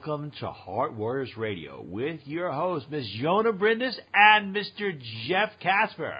Welcome 0.00 0.32
to 0.40 0.50
Heart 0.50 0.94
Warriors 0.94 1.36
Radio 1.36 1.84
with 1.86 2.20
your 2.24 2.50
host, 2.50 2.90
Ms. 2.90 3.06
Yona 3.20 3.56
Brindis 3.56 3.98
and 4.14 4.56
Mr. 4.56 4.98
Jeff 5.26 5.50
Casper. 5.60 6.14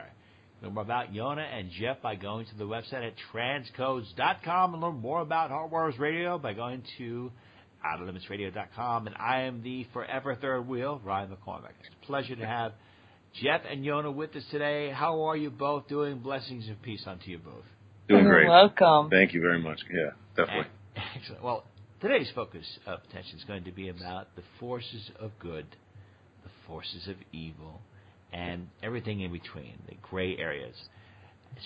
Learn 0.60 0.74
more 0.74 0.82
about 0.82 1.12
Yona 1.14 1.46
and 1.50 1.70
Jeff 1.70 2.02
by 2.02 2.14
going 2.14 2.46
to 2.46 2.58
the 2.58 2.64
website 2.64 3.06
at 3.06 3.14
transcodes.com 3.32 4.74
and 4.74 4.82
learn 4.82 5.00
more 5.00 5.22
about 5.22 5.50
Heart 5.50 5.70
Warriors 5.70 5.98
Radio 5.98 6.38
by 6.38 6.52
going 6.52 6.82
to 6.98 7.32
outerlimitsradio.com. 7.84 9.06
And 9.06 9.16
I 9.18 9.42
am 9.42 9.62
the 9.62 9.86
forever 9.92 10.34
third 10.34 10.66
wheel, 10.66 11.00
Ryan 11.04 11.30
McCormick. 11.30 11.70
It's 11.80 11.94
a 12.02 12.06
pleasure 12.06 12.36
to 12.36 12.46
have 12.46 12.72
Jeff 13.42 13.62
and 13.70 13.84
Yona 13.84 14.12
with 14.14 14.34
us 14.36 14.44
today. 14.50 14.90
How 14.90 15.22
are 15.22 15.36
you 15.36 15.50
both 15.50 15.88
doing? 15.88 16.18
Blessings 16.18 16.66
and 16.68 16.80
peace 16.82 17.04
unto 17.06 17.30
you 17.30 17.38
both. 17.38 17.64
Doing 18.08 18.24
great. 18.24 18.48
Welcome. 18.48 19.08
Thank 19.10 19.32
you 19.32 19.40
very 19.40 19.60
much. 19.60 19.80
Yeah, 19.92 20.10
definitely. 20.36 20.66
Excellent. 21.16 21.42
Well, 21.42 21.64
today's 22.00 22.30
focus 22.34 22.66
of 22.86 23.00
attention 23.08 23.38
is 23.38 23.44
going 23.44 23.64
to 23.64 23.72
be 23.72 23.88
about 23.88 24.34
the 24.34 24.42
forces 24.58 25.10
of 25.20 25.30
good, 25.38 25.66
the 26.42 26.50
forces 26.66 27.06
of 27.08 27.16
evil, 27.32 27.80
and 28.32 28.68
everything 28.82 29.20
in 29.20 29.32
between, 29.32 29.74
the 29.88 29.94
gray 30.02 30.36
areas. 30.36 30.74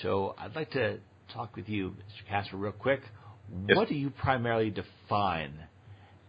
So 0.03 0.34
I'd 0.39 0.55
like 0.55 0.70
to 0.73 0.98
talk 1.33 1.56
with 1.56 1.69
you, 1.69 1.91
Mr. 1.91 2.28
Casper, 2.28 2.56
real 2.56 2.73
quick. 2.73 3.01
Yes. 3.69 3.77
What 3.77 3.89
do 3.89 3.95
you 3.95 4.11
primarily 4.11 4.70
define 4.70 5.53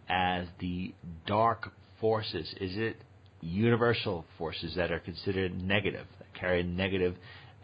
as 0.08 0.46
the 0.60 0.94
dark 1.26 1.72
forces? 2.00 2.54
Is 2.60 2.76
it 2.76 2.96
universal 3.40 4.24
forces 4.38 4.74
that 4.76 4.90
are 4.90 4.98
considered 4.98 5.62
negative, 5.62 6.06
that 6.18 6.34
carry 6.38 6.62
negative 6.62 7.16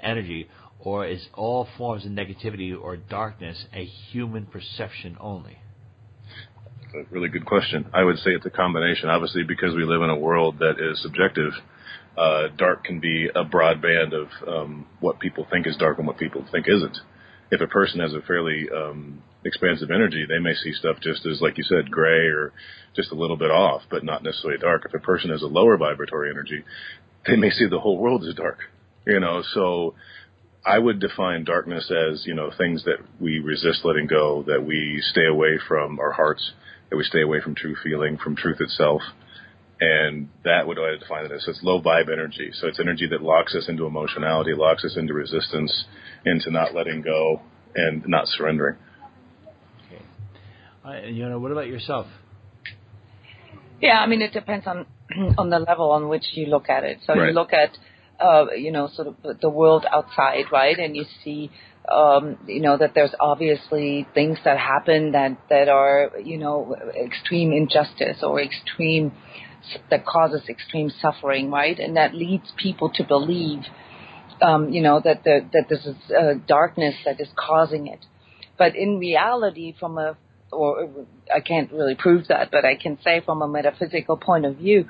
energy, 0.02 0.48
or 0.80 1.06
is 1.06 1.26
all 1.34 1.68
forms 1.78 2.04
of 2.04 2.12
negativity 2.12 2.74
or 2.78 2.96
darkness 2.96 3.64
a 3.72 3.84
human 3.84 4.46
perception 4.46 5.16
only? 5.20 5.58
That's 6.92 7.06
a 7.10 7.14
really 7.14 7.28
good 7.28 7.46
question. 7.46 7.86
I 7.94 8.02
would 8.02 8.18
say 8.18 8.30
it's 8.30 8.44
a 8.44 8.50
combination. 8.50 9.08
Obviously, 9.08 9.44
because 9.44 9.74
we 9.74 9.84
live 9.84 10.02
in 10.02 10.10
a 10.10 10.18
world 10.18 10.58
that 10.58 10.74
is 10.78 11.00
subjective, 11.02 11.52
uh, 12.18 12.48
dark 12.58 12.84
can 12.84 13.00
be 13.00 13.28
a 13.34 13.44
broad 13.44 13.80
band 13.80 14.12
of 14.12 14.28
um, 14.46 14.86
what 15.00 15.18
people 15.18 15.46
think 15.50 15.66
is 15.66 15.76
dark 15.76 15.98
and 15.98 16.06
what 16.06 16.18
people 16.18 16.44
think 16.52 16.66
isn't. 16.68 16.98
If 17.50 17.60
a 17.60 17.66
person 17.66 18.00
has 18.00 18.12
a 18.12 18.20
fairly 18.22 18.68
um, 18.74 19.22
expansive 19.44 19.90
energy, 19.90 20.24
they 20.28 20.38
may 20.38 20.54
see 20.54 20.72
stuff 20.72 20.96
just 21.02 21.26
as, 21.26 21.40
like 21.40 21.58
you 21.58 21.64
said, 21.64 21.90
gray 21.90 22.26
or 22.28 22.52
just 22.94 23.12
a 23.12 23.16
little 23.16 23.36
bit 23.36 23.50
off, 23.50 23.82
but 23.90 24.04
not 24.04 24.22
necessarily 24.22 24.58
dark. 24.58 24.84
If 24.84 24.94
a 24.94 24.98
person 24.98 25.30
has 25.30 25.42
a 25.42 25.46
lower 25.46 25.76
vibratory 25.76 26.30
energy, 26.30 26.64
they 27.26 27.36
may 27.36 27.50
see 27.50 27.66
the 27.66 27.80
whole 27.80 27.98
world 27.98 28.24
as 28.24 28.34
dark. 28.34 28.58
You 29.06 29.18
know, 29.18 29.42
so 29.52 29.94
I 30.64 30.78
would 30.78 31.00
define 31.00 31.44
darkness 31.44 31.90
as 31.90 32.24
you 32.24 32.34
know 32.34 32.50
things 32.56 32.84
that 32.84 32.98
we 33.20 33.40
resist 33.40 33.84
letting 33.84 34.06
go, 34.06 34.44
that 34.46 34.64
we 34.64 35.02
stay 35.10 35.26
away 35.26 35.58
from 35.66 35.98
our 35.98 36.12
hearts, 36.12 36.52
that 36.90 36.96
we 36.96 37.04
stay 37.04 37.22
away 37.22 37.40
from 37.40 37.54
true 37.54 37.74
feeling, 37.82 38.16
from 38.16 38.36
truth 38.36 38.60
itself, 38.60 39.02
and 39.80 40.28
that 40.44 40.68
would 40.68 40.78
I 40.78 40.96
define 40.98 41.24
it 41.24 41.32
as. 41.32 41.44
It's 41.48 41.60
low 41.64 41.82
vibe 41.82 42.12
energy. 42.12 42.50
So 42.52 42.68
it's 42.68 42.78
energy 42.78 43.08
that 43.08 43.22
locks 43.22 43.56
us 43.56 43.68
into 43.68 43.86
emotionality, 43.86 44.52
locks 44.54 44.84
us 44.84 44.96
into 44.96 45.14
resistance, 45.14 45.84
into 46.24 46.52
not 46.52 46.74
letting 46.74 47.02
go 47.02 47.42
and 47.74 48.06
not 48.06 48.28
surrendering. 48.28 48.76
Right, 50.84 51.04
and 51.04 51.16
Yona, 51.16 51.40
what 51.40 51.52
about 51.52 51.68
yourself? 51.68 52.06
Yeah, 53.80 54.00
I 54.00 54.06
mean, 54.06 54.22
it 54.22 54.32
depends 54.32 54.66
on 54.66 54.86
on 55.38 55.50
the 55.50 55.58
level 55.58 55.90
on 55.90 56.08
which 56.08 56.24
you 56.32 56.46
look 56.46 56.68
at 56.68 56.84
it. 56.84 56.98
So 57.06 57.14
Right. 57.14 57.28
you 57.28 57.32
look 57.34 57.52
at, 57.52 57.70
uh, 58.20 58.46
you 58.56 58.72
know, 58.72 58.88
sort 58.88 59.08
of 59.08 59.40
the 59.40 59.50
world 59.50 59.86
outside, 59.90 60.46
right, 60.52 60.78
and 60.78 60.96
you 60.96 61.04
see, 61.24 61.50
um, 61.90 62.38
you 62.46 62.60
know, 62.60 62.76
that 62.76 62.94
there's 62.94 63.14
obviously 63.20 64.06
things 64.14 64.38
that 64.44 64.58
happen 64.58 65.12
that 65.12 65.36
that 65.50 65.68
are, 65.68 66.12
you 66.22 66.38
know, 66.38 66.74
extreme 67.04 67.52
injustice 67.52 68.22
or 68.22 68.40
extreme 68.40 69.12
that 69.90 70.04
causes 70.04 70.42
extreme 70.48 70.90
suffering, 71.00 71.50
right, 71.50 71.78
and 71.78 71.96
that 71.96 72.14
leads 72.14 72.52
people 72.56 72.90
to 72.90 73.04
believe, 73.04 73.60
um, 74.40 74.70
you 74.70 74.82
know, 74.82 75.00
that 75.02 75.22
the, 75.22 75.44
that 75.52 75.68
this 75.68 75.84
is 75.86 75.96
uh, 76.10 76.34
darkness 76.46 76.94
that 77.04 77.20
is 77.20 77.28
causing 77.36 77.86
it. 77.86 78.00
But 78.58 78.74
in 78.76 78.98
reality, 78.98 79.74
from 79.78 79.98
a 79.98 80.16
or 80.52 80.88
I 81.34 81.40
can't 81.40 81.72
really 81.72 81.94
prove 81.94 82.28
that, 82.28 82.50
but 82.50 82.64
I 82.64 82.76
can 82.76 82.98
say 83.04 83.20
from 83.24 83.42
a 83.42 83.48
metaphysical 83.48 84.16
point 84.16 84.44
of 84.44 84.56
view, 84.56 84.88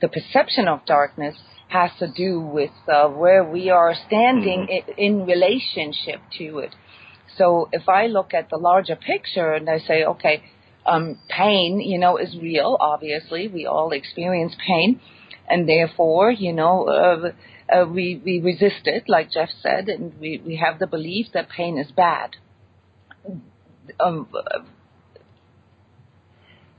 the 0.00 0.08
perception 0.08 0.68
of 0.68 0.84
darkness 0.86 1.36
has 1.68 1.90
to 1.98 2.08
do 2.08 2.40
with 2.40 2.70
uh, 2.88 3.08
where 3.08 3.44
we 3.44 3.70
are 3.70 3.94
standing 4.06 4.66
i 4.70 4.92
in 4.98 5.24
relationship 5.24 6.20
to 6.38 6.58
it. 6.58 6.74
So 7.38 7.68
if 7.72 7.88
I 7.88 8.06
look 8.06 8.34
at 8.34 8.50
the 8.50 8.58
larger 8.58 8.96
picture 8.96 9.52
and 9.52 9.68
I 9.68 9.78
say, 9.78 10.04
okay, 10.04 10.42
um, 10.84 11.18
pain, 11.28 11.80
you 11.80 11.98
know, 11.98 12.18
is 12.18 12.36
real. 12.36 12.76
Obviously, 12.80 13.48
we 13.48 13.66
all 13.66 13.92
experience 13.92 14.54
pain, 14.66 15.00
and 15.48 15.68
therefore, 15.68 16.30
you 16.30 16.52
know, 16.52 16.86
uh, 16.88 17.74
uh, 17.74 17.86
we 17.86 18.20
we 18.24 18.40
resist 18.40 18.86
it, 18.86 19.04
like 19.08 19.30
Jeff 19.30 19.48
said, 19.62 19.88
and 19.88 20.12
we 20.18 20.42
we 20.44 20.56
have 20.56 20.78
the 20.78 20.86
belief 20.86 21.28
that 21.34 21.48
pain 21.48 21.78
is 21.78 21.90
bad. 21.92 22.36
Um, 24.00 24.28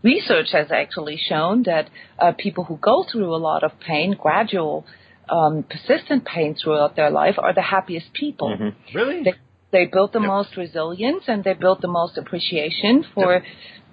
research 0.04 0.50
has 0.52 0.68
actually 0.72 1.18
shown 1.18 1.64
that 1.64 1.90
uh, 2.20 2.34
people 2.38 2.64
who 2.66 2.78
go 2.78 3.06
through 3.10 3.34
a 3.34 3.38
lot 3.38 3.64
of 3.64 3.72
pain, 3.80 4.16
gradual, 4.20 4.86
um, 5.30 5.64
persistent 5.64 6.26
pain 6.26 6.56
throughout 6.62 6.96
their 6.96 7.10
life, 7.10 7.36
are 7.38 7.54
the 7.54 7.62
happiest 7.62 8.14
people. 8.14 8.50
Mm-hmm. 8.50 8.98
Really? 8.98 9.24
They, 9.24 9.34
they 9.72 9.86
build 9.86 10.14
the 10.14 10.20
Yep. 10.20 10.28
most 10.28 10.58
resilience 10.58 11.24
and 11.28 11.44
they 11.44 11.54
build 11.54 11.80
the 11.82 11.88
most 11.88 12.18
appreciation 12.18 13.06
for 13.14 13.44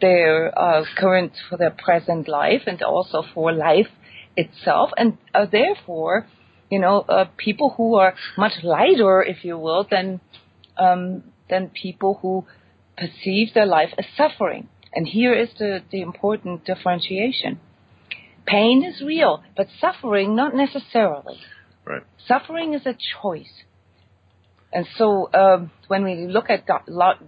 their 0.01 0.59
uh, 0.59 0.85
current, 0.97 1.33
for 1.49 1.57
their 1.57 1.71
present 1.71 2.29
life, 2.29 2.63
and 2.67 2.83
also 2.83 3.23
for 3.35 3.53
life 3.53 3.89
itself, 4.37 4.91
and 4.97 5.19
uh, 5.35 5.47
therefore, 5.51 6.27
you 6.71 6.79
know, 6.79 7.01
uh, 7.09 7.27
people 7.37 7.75
who 7.77 7.97
are 7.97 8.15
much 8.39 8.53
lighter, 8.63 9.23
if 9.23 9.45
you 9.45 9.59
will, 9.59 9.87
than 9.91 10.21
um, 10.79 11.25
than 11.51 11.69
people 11.69 12.19
who 12.23 12.47
perceive 12.97 13.53
their 13.55 13.67
life 13.67 13.93
as 13.99 14.07
suffering. 14.17 14.69
And 14.93 15.07
here 15.07 15.35
is 15.35 15.49
the, 15.59 15.81
the 15.91 16.01
important 16.01 16.65
differentiation. 16.65 17.61
Pain 18.47 18.85
is 18.85 19.01
real, 19.01 19.43
but 19.57 19.69
suffering 19.81 20.35
not 20.35 20.55
necessarily. 20.55 21.39
Right. 21.85 22.03
Suffering 22.27 22.75
is 22.75 22.83
a 22.87 22.97
choice. 23.23 23.53
And 24.73 24.87
so 24.97 25.31
um, 25.33 25.71
when 25.89 26.05
we 26.05 26.27
look 26.27 26.51
at 26.51 26.67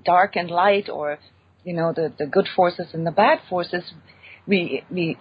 dark 0.04 0.36
and 0.36 0.50
light, 0.50 0.88
or 0.88 1.18
you 1.64 1.74
know 1.74 1.92
the, 1.92 2.12
the 2.18 2.26
good 2.26 2.48
forces 2.54 2.88
and 2.92 3.06
the 3.06 3.10
bad 3.10 3.40
forces, 3.48 3.82
we 4.46 4.84
we 4.90 5.16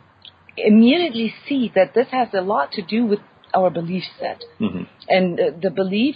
immediately 0.58 1.34
see 1.48 1.72
that 1.76 1.94
this 1.94 2.08
has 2.12 2.30
a 2.34 2.42
lot 2.42 2.72
to 2.74 2.82
do 2.82 3.06
with 3.06 3.20
our 3.54 3.70
belief 3.70 4.04
set 4.20 4.44
Mm-hmm. 4.60 4.84
and 5.10 5.40
uh, 5.40 5.44
the 5.62 5.70
belief 5.70 6.16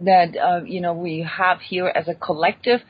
that 0.00 0.36
uh, 0.36 0.64
you 0.64 0.80
know 0.80 0.92
we 0.92 1.26
have 1.38 1.60
here 1.60 1.86
as 1.86 2.08
a 2.08 2.14
collective 2.14 2.80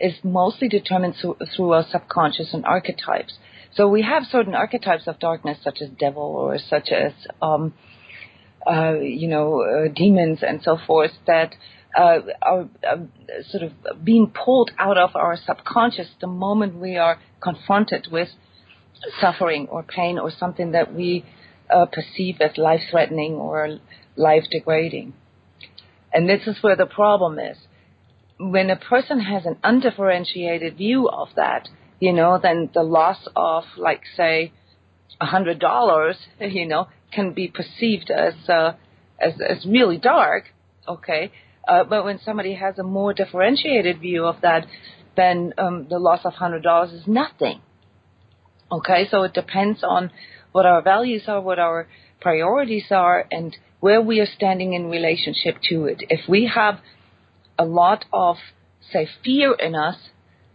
is 0.00 0.14
mostly 0.22 0.68
determined 0.68 1.14
through, 1.20 1.72
our 1.72 1.84
subconscious 1.90 2.52
and 2.52 2.64
archetypes. 2.64 3.34
So 3.74 3.88
we 3.88 4.02
have 4.02 4.24
certain 4.24 4.54
archetypes 4.54 5.06
of 5.06 5.18
darkness, 5.18 5.58
such 5.62 5.78
as 5.80 5.88
devil 5.90 6.22
or 6.22 6.58
such 6.58 6.90
as 6.90 7.12
um, 7.42 7.74
uh, 8.66 8.94
you 9.00 9.28
know 9.28 9.62
uh, 9.62 9.92
demons 9.94 10.38
and 10.42 10.62
so 10.62 10.78
forth, 10.86 11.12
that 11.26 11.54
uh, 11.96 12.20
are 12.42 12.68
uh, 12.88 12.96
sort 13.50 13.64
of 13.64 14.04
being 14.04 14.28
pulled 14.28 14.70
out 14.78 14.98
of 14.98 15.10
our 15.14 15.36
subconscious 15.36 16.08
the 16.20 16.26
moment 16.26 16.76
we 16.76 16.96
are 16.96 17.18
confronted 17.40 18.08
with 18.10 18.28
suffering 19.20 19.68
or 19.70 19.82
pain 19.82 20.18
or 20.18 20.30
something 20.30 20.72
that 20.72 20.94
we 20.94 21.24
uh, 21.70 21.86
perceive 21.86 22.36
as 22.40 22.56
life 22.56 22.80
threatening 22.90 23.34
or 23.34 23.78
life 24.16 24.44
degrading. 24.50 25.12
And 26.12 26.28
this 26.28 26.46
is 26.46 26.62
where 26.62 26.76
the 26.76 26.86
problem 26.86 27.38
is. 27.38 27.56
When 28.38 28.70
a 28.70 28.76
person 28.76 29.20
has 29.20 29.46
an 29.46 29.56
undifferentiated 29.62 30.76
view 30.76 31.08
of 31.08 31.28
that, 31.36 31.68
you 32.00 32.12
know, 32.12 32.38
then 32.42 32.70
the 32.74 32.82
loss 32.82 33.28
of, 33.36 33.64
like, 33.76 34.02
say, 34.16 34.52
a 35.20 35.26
hundred 35.26 35.58
dollars, 35.58 36.16
you 36.40 36.66
know, 36.66 36.88
can 37.12 37.32
be 37.32 37.48
perceived 37.48 38.10
as 38.10 38.34
uh, 38.48 38.72
as 39.20 39.34
as 39.40 39.64
really 39.66 39.98
dark. 39.98 40.44
Okay, 40.86 41.32
uh, 41.66 41.84
but 41.84 42.04
when 42.04 42.18
somebody 42.24 42.54
has 42.54 42.78
a 42.78 42.82
more 42.82 43.14
differentiated 43.14 44.00
view 44.00 44.26
of 44.26 44.36
that, 44.42 44.66
then 45.16 45.54
um, 45.56 45.86
the 45.88 45.98
loss 45.98 46.20
of 46.24 46.34
hundred 46.34 46.62
dollars 46.62 46.92
is 46.92 47.06
nothing. 47.06 47.60
Okay, 48.70 49.06
so 49.10 49.22
it 49.22 49.32
depends 49.32 49.84
on 49.84 50.10
what 50.52 50.66
our 50.66 50.82
values 50.82 51.22
are, 51.28 51.40
what 51.40 51.58
our 51.58 51.86
priorities 52.20 52.86
are, 52.90 53.26
and 53.30 53.56
where 53.80 54.00
we 54.00 54.20
are 54.20 54.26
standing 54.26 54.72
in 54.72 54.86
relationship 54.86 55.56
to 55.68 55.84
it. 55.84 56.02
If 56.08 56.28
we 56.28 56.50
have 56.52 56.80
a 57.58 57.64
lot 57.64 58.04
of, 58.12 58.36
say, 58.92 59.08
fear 59.24 59.54
in 59.54 59.74
us, 59.74 59.96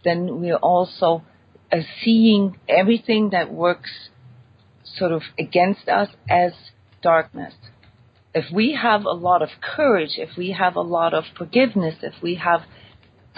then 0.04 0.40
we're 0.40 0.56
also 0.56 1.22
uh, 1.72 1.78
seeing 2.02 2.58
everything 2.68 3.30
that 3.30 3.52
works 3.52 4.08
sort 4.84 5.12
of 5.12 5.22
against 5.38 5.88
us 5.88 6.08
as 6.28 6.52
darkness. 7.02 7.54
If 8.34 8.46
we 8.52 8.78
have 8.80 9.04
a 9.04 9.12
lot 9.12 9.42
of 9.42 9.48
courage, 9.60 10.12
if 10.16 10.36
we 10.36 10.52
have 10.52 10.76
a 10.76 10.80
lot 10.80 11.14
of 11.14 11.24
forgiveness, 11.36 11.96
if 12.02 12.14
we 12.22 12.36
have 12.36 12.62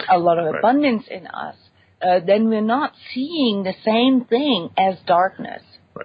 a 0.09 0.17
lot 0.17 0.37
of 0.39 0.45
Right. 0.45 0.59
abundance 0.59 1.07
in 1.07 1.27
us, 1.27 1.55
uh, 2.01 2.19
then 2.19 2.49
we're 2.49 2.61
not 2.61 2.93
seeing 3.13 3.63
the 3.63 3.73
same 3.85 4.25
thing 4.25 4.69
as 4.77 4.99
darkness. 5.05 5.63
All 5.95 6.03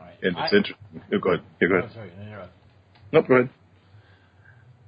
right. 0.00 0.14
And 0.22 0.36
it's 0.36 0.52
I- 0.52 0.56
interesting. 0.56 1.02
Oh, 1.12 1.18
go 1.18 1.30
ahead. 1.30 1.44
Yeah, 1.60 1.68
go 1.68 1.82
Oh, 1.84 1.88
sorry, 1.94 2.10
no, 3.12 3.22
go 3.22 3.34
ahead. 3.34 3.50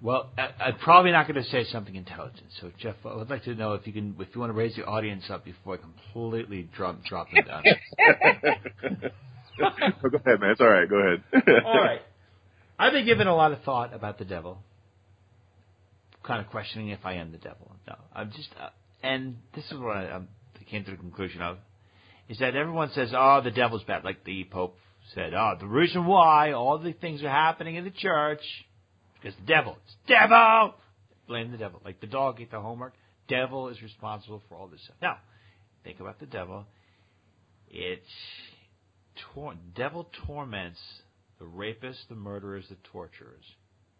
Well, 0.06 0.30
I, 0.38 0.50
I'm 0.66 0.78
probably 0.78 1.10
not 1.10 1.26
going 1.26 1.42
to 1.42 1.50
say 1.50 1.64
something 1.64 1.96
intelligent. 1.96 2.46
So, 2.60 2.70
Jeff, 2.78 2.94
I 3.04 3.16
would 3.16 3.28
like 3.28 3.42
to 3.42 3.56
know 3.56 3.72
if 3.72 3.88
you 3.88 3.92
can, 3.92 4.14
if 4.20 4.28
you 4.32 4.40
want 4.40 4.50
to 4.50 4.56
raise 4.56 4.76
the 4.76 4.84
audience 4.84 5.24
up 5.28 5.44
before 5.44 5.74
I 5.74 5.78
completely 5.78 6.68
drop 6.76 7.04
drop 7.04 7.26
them 7.32 7.44
down. 7.44 7.64
Oh, 9.58 10.10
go 10.10 10.18
ahead, 10.18 10.38
man. 10.38 10.50
It's 10.50 10.60
all 10.60 10.68
right. 10.68 10.86
Go 10.86 10.96
ahead. 10.96 11.22
All 11.64 11.80
right. 11.80 12.02
I've 12.78 12.92
been 12.92 13.06
given 13.06 13.26
a 13.26 13.34
lot 13.34 13.52
of 13.52 13.62
thought 13.62 13.94
about 13.94 14.18
the 14.18 14.26
devil, 14.26 14.58
kind 16.22 16.44
of 16.44 16.50
questioning 16.50 16.90
if 16.90 16.98
I 17.04 17.14
am 17.14 17.32
the 17.32 17.38
devil. 17.38 17.72
No, 17.88 17.94
I'm 18.14 18.32
just, 18.32 18.50
uh, 18.60 18.68
and 19.02 19.36
this 19.54 19.64
is 19.64 19.78
what 19.78 19.96
I, 19.96 20.10
um, 20.10 20.28
I 20.60 20.64
came 20.64 20.84
to 20.84 20.90
the 20.90 20.98
conclusion 20.98 21.40
of, 21.40 21.56
is 22.28 22.36
that 22.40 22.54
everyone 22.54 22.90
says, 22.94 23.12
"Oh, 23.16 23.40
the 23.42 23.50
devil's 23.50 23.82
bad," 23.84 24.04
like 24.04 24.24
the 24.24 24.44
Pope 24.44 24.76
said, 25.14 25.32
"Oh, 25.32 25.54
the 25.58 25.66
reason 25.66 26.04
why 26.04 26.52
all 26.52 26.76
the 26.76 26.92
things 26.92 27.22
are 27.22 27.30
happening 27.30 27.76
in 27.76 27.84
the 27.84 27.90
church 27.90 28.42
is 29.24 29.34
the 29.36 29.46
devil. 29.46 29.78
It's 29.84 29.96
devil." 30.06 30.74
Blame 31.26 31.50
the 31.50 31.58
devil. 31.58 31.80
Like 31.84 32.00
the 32.00 32.06
dog 32.06 32.40
ate 32.40 32.50
the 32.50 32.60
homework. 32.60 32.94
Devil 33.28 33.68
is 33.68 33.82
responsible 33.82 34.42
for 34.48 34.56
all 34.56 34.68
this 34.68 34.82
stuff. 34.84 34.96
Now, 35.02 35.18
think 35.82 36.00
about 36.00 36.20
the 36.20 36.26
devil. 36.26 36.66
It's 37.68 38.06
tor- 39.34 39.56
devil 39.74 40.08
torments 40.26 40.78
the 41.38 41.44
rapists, 41.44 42.06
the 42.08 42.14
murderers, 42.14 42.66
the 42.68 42.76
torturers 42.92 43.44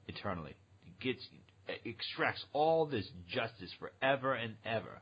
eternally. 0.08 0.54
It 0.86 1.00
gets 1.00 1.28
extracts 1.84 2.44
all 2.52 2.86
this 2.86 3.08
justice 3.28 3.70
forever 3.78 4.34
and 4.34 4.54
ever. 4.64 5.00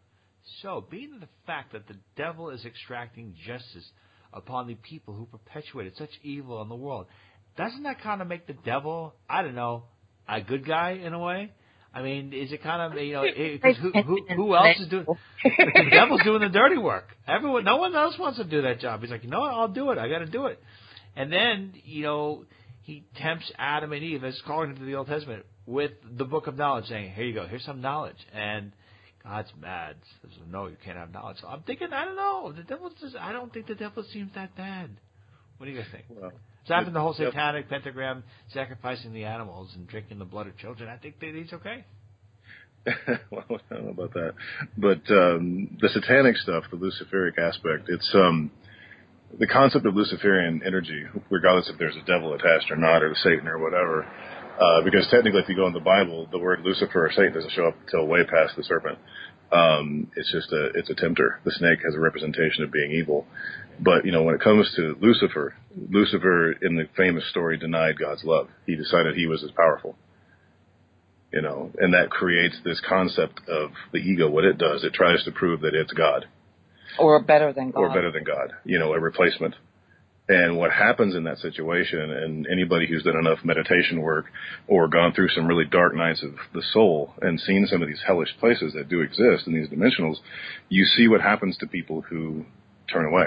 So, 0.62 0.84
being 0.90 1.20
the 1.20 1.28
fact 1.46 1.72
that 1.72 1.86
the 1.86 1.96
devil 2.16 2.50
is 2.50 2.64
extracting 2.64 3.34
justice 3.46 3.88
upon 4.32 4.66
the 4.66 4.74
people 4.74 5.14
who 5.14 5.26
perpetuated 5.26 5.96
such 5.96 6.10
evil 6.22 6.60
in 6.62 6.68
the 6.68 6.74
world, 6.74 7.06
doesn't 7.56 7.84
that 7.84 8.00
kind 8.02 8.20
of 8.20 8.28
make 8.28 8.46
the 8.46 8.56
devil, 8.64 9.14
I 9.28 9.42
don't 9.42 9.54
know, 9.54 9.84
a 10.28 10.40
good 10.40 10.66
guy 10.66 10.92
in 10.92 11.12
a 11.12 11.18
way? 11.18 11.52
I 11.92 12.02
mean, 12.02 12.32
is 12.32 12.50
it 12.52 12.62
kind 12.62 12.82
of 12.92 13.00
you 13.00 13.12
know 13.12 13.22
it, 13.26 13.62
'cause 13.62 13.76
who, 13.80 13.90
who 14.02 14.26
who 14.34 14.56
else 14.56 14.78
is 14.80 14.88
doing? 14.88 15.06
the 15.44 15.90
devil's 15.90 16.22
doing 16.24 16.40
the 16.40 16.48
dirty 16.48 16.78
work. 16.78 17.08
Everyone, 17.28 17.64
no 17.64 17.76
one 17.76 17.94
else 17.94 18.18
wants 18.18 18.38
to 18.38 18.44
do 18.44 18.62
that 18.62 18.80
job. 18.80 19.00
He's 19.02 19.10
like, 19.10 19.22
you 19.24 19.30
know 19.30 19.40
what? 19.40 19.52
I'll 19.52 19.68
do 19.68 19.90
it. 19.92 19.98
I 19.98 20.08
got 20.08 20.18
to 20.18 20.26
do 20.26 20.46
it. 20.46 20.60
And 21.16 21.32
then 21.32 21.74
you 21.84 22.02
know 22.02 22.44
he 22.82 23.04
tempts 23.16 23.50
Adam 23.58 23.92
and 23.92 24.02
Eve, 24.02 24.24
as 24.24 24.40
calling 24.46 24.74
to 24.76 24.84
the 24.84 24.94
Old 24.96 25.06
Testament, 25.06 25.46
with 25.66 25.92
the 26.18 26.24
book 26.24 26.46
of 26.48 26.56
knowledge, 26.56 26.86
saying, 26.88 27.12
"Here 27.12 27.24
you 27.24 27.34
go. 27.34 27.46
Here's 27.46 27.64
some 27.64 27.80
knowledge." 27.80 28.16
And 28.34 28.72
God's 29.22 29.50
mad. 29.60 29.96
Says, 30.22 30.32
"No, 30.50 30.66
you 30.66 30.76
can't 30.84 30.98
have 30.98 31.12
knowledge." 31.12 31.36
So 31.40 31.46
I'm 31.48 31.62
thinking, 31.62 31.88
I 31.92 32.04
don't 32.04 32.16
know. 32.16 32.52
The 32.52 32.64
devil 32.64 32.90
just, 33.00 33.14
I 33.16 33.32
don't 33.32 33.52
think 33.52 33.68
the 33.68 33.74
devil 33.76 34.04
seems 34.12 34.32
that 34.34 34.56
bad. 34.56 34.90
What 35.58 35.66
do 35.66 35.72
you 35.72 35.78
guys 35.78 35.86
think? 35.92 36.04
Well, 36.08 36.32
Aside 36.64 36.84
from 36.84 36.94
the 36.94 37.00
whole 37.00 37.14
satanic 37.14 37.68
pentagram, 37.68 38.24
sacrificing 38.52 39.12
the 39.12 39.24
animals 39.24 39.70
and 39.74 39.86
drinking 39.86 40.18
the 40.18 40.24
blood 40.24 40.46
of 40.46 40.56
children, 40.56 40.88
I 40.88 40.96
think 40.96 41.20
that 41.20 41.34
he's 41.34 41.52
okay. 41.52 41.84
well, 43.30 43.44
I 43.50 43.74
don't 43.74 43.84
know 43.84 43.90
about 43.90 44.12
that, 44.14 44.34
but 44.76 45.00
um, 45.10 45.76
the 45.80 45.88
satanic 45.88 46.36
stuff, 46.36 46.64
the 46.70 46.76
Luciferic 46.76 47.38
aspect, 47.38 47.88
it's 47.88 48.10
um, 48.14 48.50
the 49.38 49.46
concept 49.46 49.86
of 49.86 49.94
Luciferian 49.94 50.62
energy, 50.64 51.04
regardless 51.30 51.68
if 51.68 51.78
there's 51.78 51.96
a 51.96 52.04
devil 52.06 52.34
attached 52.34 52.70
or 52.70 52.76
not, 52.76 53.02
or 53.02 53.14
Satan 53.22 53.48
or 53.48 53.58
whatever. 53.58 54.06
Uh, 54.60 54.82
because 54.84 55.06
technically, 55.10 55.40
if 55.40 55.48
you 55.48 55.56
go 55.56 55.66
in 55.66 55.72
the 55.72 55.80
Bible, 55.80 56.28
the 56.30 56.38
word 56.38 56.60
Lucifer 56.62 57.06
or 57.06 57.10
Satan 57.10 57.32
doesn't 57.32 57.52
show 57.52 57.66
up 57.66 57.76
until 57.84 58.06
way 58.06 58.22
past 58.24 58.54
the 58.56 58.62
serpent. 58.62 58.98
Um, 59.50 60.10
it's 60.16 60.30
just 60.30 60.52
a 60.52 60.70
it's 60.74 60.90
a 60.90 60.94
tempter. 60.94 61.40
The 61.44 61.52
snake 61.52 61.80
has 61.84 61.94
a 61.94 62.00
representation 62.00 62.64
of 62.64 62.72
being 62.72 62.92
evil. 62.92 63.26
But 63.80 64.04
you 64.04 64.12
know, 64.12 64.22
when 64.22 64.34
it 64.34 64.40
comes 64.40 64.72
to 64.76 64.96
Lucifer, 65.00 65.54
Lucifer 65.90 66.52
in 66.52 66.76
the 66.76 66.88
famous 66.96 67.28
story 67.30 67.58
denied 67.58 67.98
God's 67.98 68.24
love. 68.24 68.48
He 68.66 68.76
decided 68.76 69.14
he 69.16 69.26
was 69.26 69.42
as 69.42 69.50
powerful 69.50 69.96
you 71.34 71.42
know, 71.42 71.70
and 71.78 71.92
that 71.94 72.10
creates 72.10 72.56
this 72.64 72.80
concept 72.88 73.40
of 73.48 73.72
the 73.92 73.98
ego. 73.98 74.30
What 74.30 74.44
it 74.44 74.56
does, 74.56 74.84
it 74.84 74.94
tries 74.94 75.24
to 75.24 75.32
prove 75.32 75.62
that 75.62 75.74
it's 75.74 75.92
God 75.92 76.26
Or 76.96 77.20
better 77.20 77.52
than 77.52 77.72
God. 77.72 77.80
or 77.80 77.88
better 77.88 78.12
than 78.12 78.22
God, 78.22 78.52
you 78.64 78.78
know, 78.78 78.92
a 78.92 79.00
replacement. 79.00 79.56
And 80.28 80.56
what 80.56 80.70
happens 80.70 81.16
in 81.16 81.24
that 81.24 81.38
situation, 81.38 81.98
and 81.98 82.46
anybody 82.46 82.86
who's 82.86 83.02
done 83.02 83.18
enough 83.18 83.44
meditation 83.44 84.00
work 84.00 84.26
or 84.68 84.86
gone 84.88 85.12
through 85.12 85.28
some 85.30 85.46
really 85.46 85.66
dark 85.66 85.94
nights 85.94 86.22
of 86.22 86.30
the 86.54 86.62
soul 86.72 87.12
and 87.20 87.38
seen 87.40 87.66
some 87.68 87.82
of 87.82 87.88
these 87.88 88.02
hellish 88.06 88.30
places 88.38 88.72
that 88.74 88.88
do 88.88 89.00
exist 89.00 89.46
in 89.48 89.52
these 89.54 89.68
dimensionals, 89.68 90.16
you 90.68 90.84
see 90.84 91.08
what 91.08 91.20
happens 91.20 91.58
to 91.58 91.66
people 91.66 92.00
who 92.00 92.46
turn 92.90 93.04
away. 93.06 93.24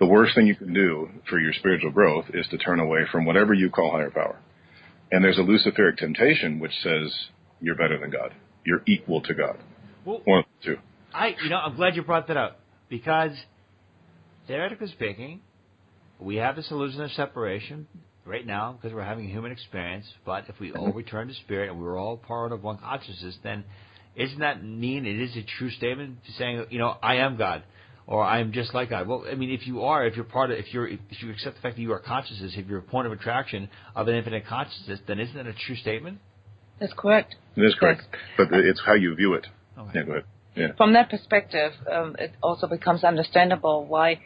The 0.00 0.06
worst 0.06 0.34
thing 0.34 0.46
you 0.46 0.56
can 0.56 0.72
do 0.72 1.08
for 1.28 1.38
your 1.38 1.52
spiritual 1.52 1.90
growth 1.90 2.26
is 2.34 2.46
to 2.48 2.58
turn 2.58 2.80
away 2.80 3.00
from 3.12 3.24
whatever 3.24 3.54
you 3.54 3.70
call 3.70 3.92
higher 3.92 4.10
power. 4.10 4.40
And 5.12 5.22
there's 5.22 5.38
a 5.38 5.42
Luciferic 5.42 5.98
temptation 5.98 6.58
which 6.58 6.72
says 6.82 7.12
you're 7.60 7.76
better 7.76 7.98
than 7.98 8.10
God. 8.10 8.34
You're 8.66 8.82
equal 8.86 9.20
to 9.22 9.34
God. 9.34 9.58
Well, 10.04 10.20
One 10.24 10.40
of 10.40 10.44
the 10.60 10.66
two. 10.74 10.78
I, 11.12 11.34
you 11.42 11.48
know, 11.48 11.58
I'm 11.58 11.76
glad 11.76 11.94
you 11.94 12.02
brought 12.02 12.26
that 12.28 12.36
up 12.36 12.60
because, 12.88 13.32
theoretically 14.48 14.88
speaking, 14.88 15.40
we 16.18 16.36
have 16.36 16.56
this 16.56 16.68
illusion 16.70 17.00
of 17.02 17.12
separation 17.12 17.86
right 18.24 18.44
now 18.44 18.72
because 18.72 18.94
we're 18.94 19.04
having 19.04 19.26
a 19.26 19.30
human 19.30 19.52
experience. 19.52 20.06
But 20.26 20.48
if 20.48 20.58
we 20.58 20.70
mm-hmm. 20.70 20.80
all 20.80 20.92
return 20.92 21.28
to 21.28 21.34
spirit 21.34 21.70
and 21.70 21.80
we're 21.80 21.98
all 21.98 22.16
part 22.16 22.50
of 22.50 22.64
one 22.64 22.78
consciousness, 22.78 23.36
then 23.44 23.64
isn't 24.16 24.40
that 24.40 24.64
mean 24.64 25.06
it 25.06 25.20
is 25.20 25.36
a 25.36 25.42
true 25.58 25.70
statement 25.70 26.24
to 26.26 26.32
saying, 26.32 26.66
you 26.70 26.78
know, 26.78 26.96
I 27.02 27.16
am 27.16 27.36
God 27.36 27.62
or 28.06 28.22
I 28.22 28.40
am 28.40 28.52
just 28.52 28.74
like 28.74 28.90
God? 28.90 29.08
Well, 29.08 29.24
I 29.30 29.34
mean, 29.34 29.50
if 29.50 29.66
you 29.66 29.82
are, 29.82 30.06
if 30.06 30.16
you're 30.16 30.24
part 30.24 30.50
of, 30.50 30.58
if 30.58 30.72
you're, 30.72 30.88
if 30.88 31.00
you 31.20 31.30
accept 31.30 31.56
the 31.56 31.62
fact 31.62 31.76
that 31.76 31.82
you 31.82 31.92
are 31.92 31.98
consciousness, 31.98 32.54
if 32.56 32.66
you're 32.66 32.78
a 32.78 32.82
point 32.82 33.06
of 33.06 33.12
attraction 33.12 33.68
of 33.94 34.08
an 34.08 34.14
infinite 34.14 34.46
consciousness, 34.46 35.00
then 35.06 35.20
isn't 35.20 35.34
that 35.36 35.46
a 35.46 35.54
true 35.54 35.76
statement? 35.76 36.18
That's 36.80 36.92
correct. 36.96 37.36
It 37.56 37.62
is 37.62 37.74
correct. 37.78 38.02
But 38.36 38.48
it's 38.52 38.82
how 38.84 38.94
you 38.94 39.14
view 39.14 39.34
it. 39.34 39.46
Okay. 39.78 39.90
Yeah, 39.94 40.02
go 40.02 40.12
ahead. 40.12 40.24
Yeah. 40.56 40.68
From 40.76 40.92
that 40.92 41.10
perspective, 41.10 41.72
um, 41.90 42.14
it 42.18 42.32
also 42.42 42.66
becomes 42.66 43.02
understandable 43.04 43.84
why 43.86 44.20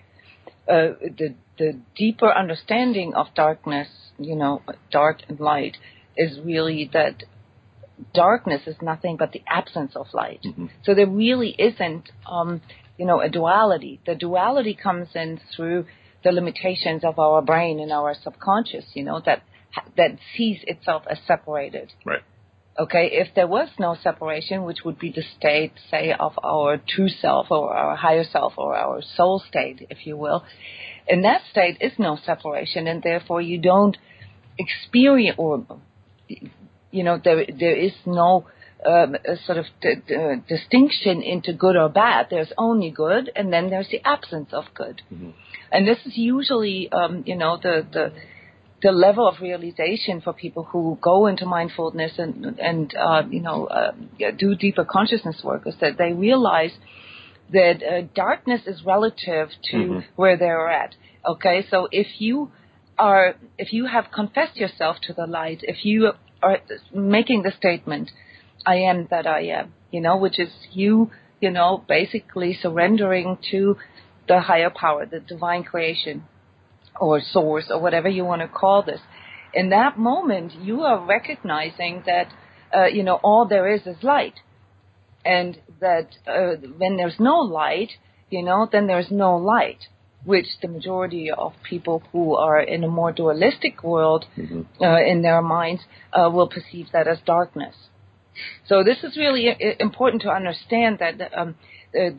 uh, 0.68 0.92
the 1.00 1.34
the 1.58 1.78
deeper 1.96 2.30
understanding 2.30 3.14
of 3.14 3.26
darkness, 3.34 3.88
you 4.18 4.36
know, 4.36 4.62
dark 4.90 5.18
and 5.28 5.40
light, 5.40 5.76
is 6.16 6.38
really 6.44 6.90
that 6.92 7.24
darkness 8.14 8.62
is 8.66 8.76
nothing 8.80 9.16
but 9.16 9.32
the 9.32 9.42
absence 9.48 9.96
of 9.96 10.06
light. 10.12 10.40
Mhm. 10.44 10.70
So 10.84 10.94
there 10.94 11.06
really 11.06 11.54
isn't, 11.58 12.10
um, 12.26 12.60
you 12.98 13.06
know, 13.06 13.20
a 13.20 13.28
duality. 13.28 14.00
The 14.04 14.14
duality 14.14 14.74
comes 14.74 15.08
in 15.14 15.40
through 15.54 15.86
the 16.24 16.32
limitations 16.32 17.04
of 17.04 17.18
our 17.18 17.40
brain 17.40 17.80
and 17.80 17.92
our 17.92 18.14
subconscious, 18.22 18.84
you 18.94 19.04
know, 19.04 19.22
that 19.24 19.42
that 19.96 20.18
sees 20.36 20.58
itself 20.66 21.04
as 21.08 21.18
separated. 21.26 21.92
Right. 22.04 22.22
Okay, 22.78 23.10
if 23.12 23.34
there 23.34 23.46
was 23.48 23.68
no 23.78 23.96
separation, 24.00 24.64
which 24.64 24.78
would 24.84 24.98
be 25.00 25.10
the 25.10 25.24
state, 25.36 25.72
say, 25.90 26.12
of 26.12 26.32
our 26.44 26.80
true 26.88 27.08
self 27.08 27.48
or 27.50 27.74
our 27.74 27.96
higher 27.96 28.24
self 28.24 28.54
or 28.56 28.76
our 28.76 29.02
soul 29.16 29.42
state, 29.48 29.86
if 29.90 30.06
you 30.06 30.16
will, 30.16 30.44
in 31.08 31.22
that 31.22 31.42
state 31.50 31.78
is 31.80 31.92
no 31.98 32.16
separation, 32.24 32.86
and 32.86 33.02
therefore 33.02 33.40
you 33.42 33.58
don't 33.58 33.96
experience, 34.58 35.36
or 35.38 35.66
you 36.90 37.02
know, 37.02 37.20
there 37.22 37.46
there 37.46 37.76
is 37.76 37.92
no 38.06 38.46
um, 38.86 39.16
a 39.26 39.36
sort 39.46 39.58
of 39.58 39.66
d- 39.80 39.96
d- 40.06 40.36
distinction 40.48 41.22
into 41.22 41.52
good 41.52 41.76
or 41.76 41.88
bad. 41.88 42.28
There's 42.30 42.52
only 42.56 42.90
good, 42.90 43.30
and 43.34 43.52
then 43.52 43.70
there's 43.70 43.88
the 43.88 44.00
absence 44.04 44.52
of 44.52 44.64
good, 44.74 45.02
Mhm. 45.12 45.32
and 45.72 45.86
this 45.86 45.98
is 46.06 46.16
usually, 46.16 46.90
um, 46.92 47.24
you 47.26 47.36
know, 47.36 47.56
the 47.56 47.86
the 47.92 48.12
the 48.80 48.92
level 48.92 49.26
of 49.26 49.40
realization 49.40 50.20
for 50.20 50.32
people 50.32 50.62
who 50.62 50.96
go 51.00 51.26
into 51.26 51.44
mindfulness 51.46 52.12
and 52.18 52.58
and 52.60 52.94
uh, 52.96 53.22
you 53.28 53.40
know 53.40 53.66
uh, 53.66 53.92
do 54.38 54.54
deeper 54.54 54.84
consciousness 54.84 55.42
work 55.42 55.66
is 55.66 55.74
that 55.80 55.98
they 55.98 56.12
realize 56.12 56.72
that 57.52 57.82
uh, 57.82 58.02
darkness 58.14 58.60
is 58.66 58.84
relative 58.84 59.48
to 59.70 59.76
Mhm. 59.76 60.04
where 60.16 60.36
they're 60.36 60.68
at. 60.68 60.94
Okay, 61.26 61.64
so 61.70 61.88
if 61.90 62.20
you 62.20 62.50
are 62.98 63.34
if 63.58 63.72
you 63.72 63.86
have 63.86 64.06
confessed 64.12 64.56
yourself 64.56 65.00
to 65.06 65.12
the 65.12 65.26
light, 65.26 65.60
if 65.62 65.84
you 65.84 66.12
are 66.42 66.58
making 66.92 67.42
the 67.42 67.50
statement, 67.52 68.10
"I 68.72 68.76
am 68.90 68.98
that 69.12 69.26
I 69.38 69.42
am," 69.58 69.66
you 69.94 70.00
know, 70.06 70.16
which 70.24 70.38
is 70.44 70.52
you, 70.82 70.92
you 71.44 71.50
know, 71.56 71.70
basically 71.98 72.52
surrendering 72.64 73.28
to 73.52 73.60
the 74.30 74.38
higher 74.48 74.72
power, 74.82 75.02
the 75.06 75.20
divine 75.34 75.62
creation 75.70 76.16
or 77.04 77.14
source 77.36 77.66
or 77.72 77.78
whatever 77.84 78.10
you 78.16 78.24
want 78.30 78.42
to 78.44 78.48
call 78.62 78.80
this. 78.90 79.02
In 79.60 79.66
that 79.78 79.92
moment, 80.10 80.50
you 80.68 80.76
are 80.88 80.98
recognizing 81.16 81.94
that, 82.10 82.28
uh, 82.76 82.88
you 82.96 83.02
know, 83.06 83.18
all 83.28 83.44
there 83.52 83.66
is 83.76 83.82
is 83.92 84.00
light. 84.14 84.38
and 85.24 85.58
that 85.80 86.08
uh, 86.26 86.54
when 86.78 86.96
there's 86.96 87.18
no 87.18 87.36
light, 87.40 87.90
you 88.30 88.42
know, 88.42 88.68
then 88.70 88.86
there's 88.86 89.10
no 89.10 89.36
light, 89.36 89.82
which 90.24 90.46
the 90.62 90.68
majority 90.68 91.30
of 91.30 91.52
people 91.68 92.02
who 92.12 92.34
are 92.34 92.60
in 92.60 92.84
a 92.84 92.88
more 92.88 93.12
dualistic 93.12 93.82
world 93.82 94.24
mm-hmm. 94.36 94.62
uh, 94.82 95.00
in 95.00 95.22
their 95.22 95.42
minds 95.42 95.82
uh, 96.12 96.28
will 96.30 96.48
perceive 96.48 96.86
that 96.92 97.06
as 97.06 97.18
darkness. 97.26 97.74
So 98.68 98.82
this 98.84 98.98
is 99.02 99.16
really 99.16 99.48
uh, 99.48 99.54
important 99.80 100.22
to 100.22 100.30
understand 100.30 100.98
that 101.00 101.20
um, 101.36 101.54
the 101.92 102.14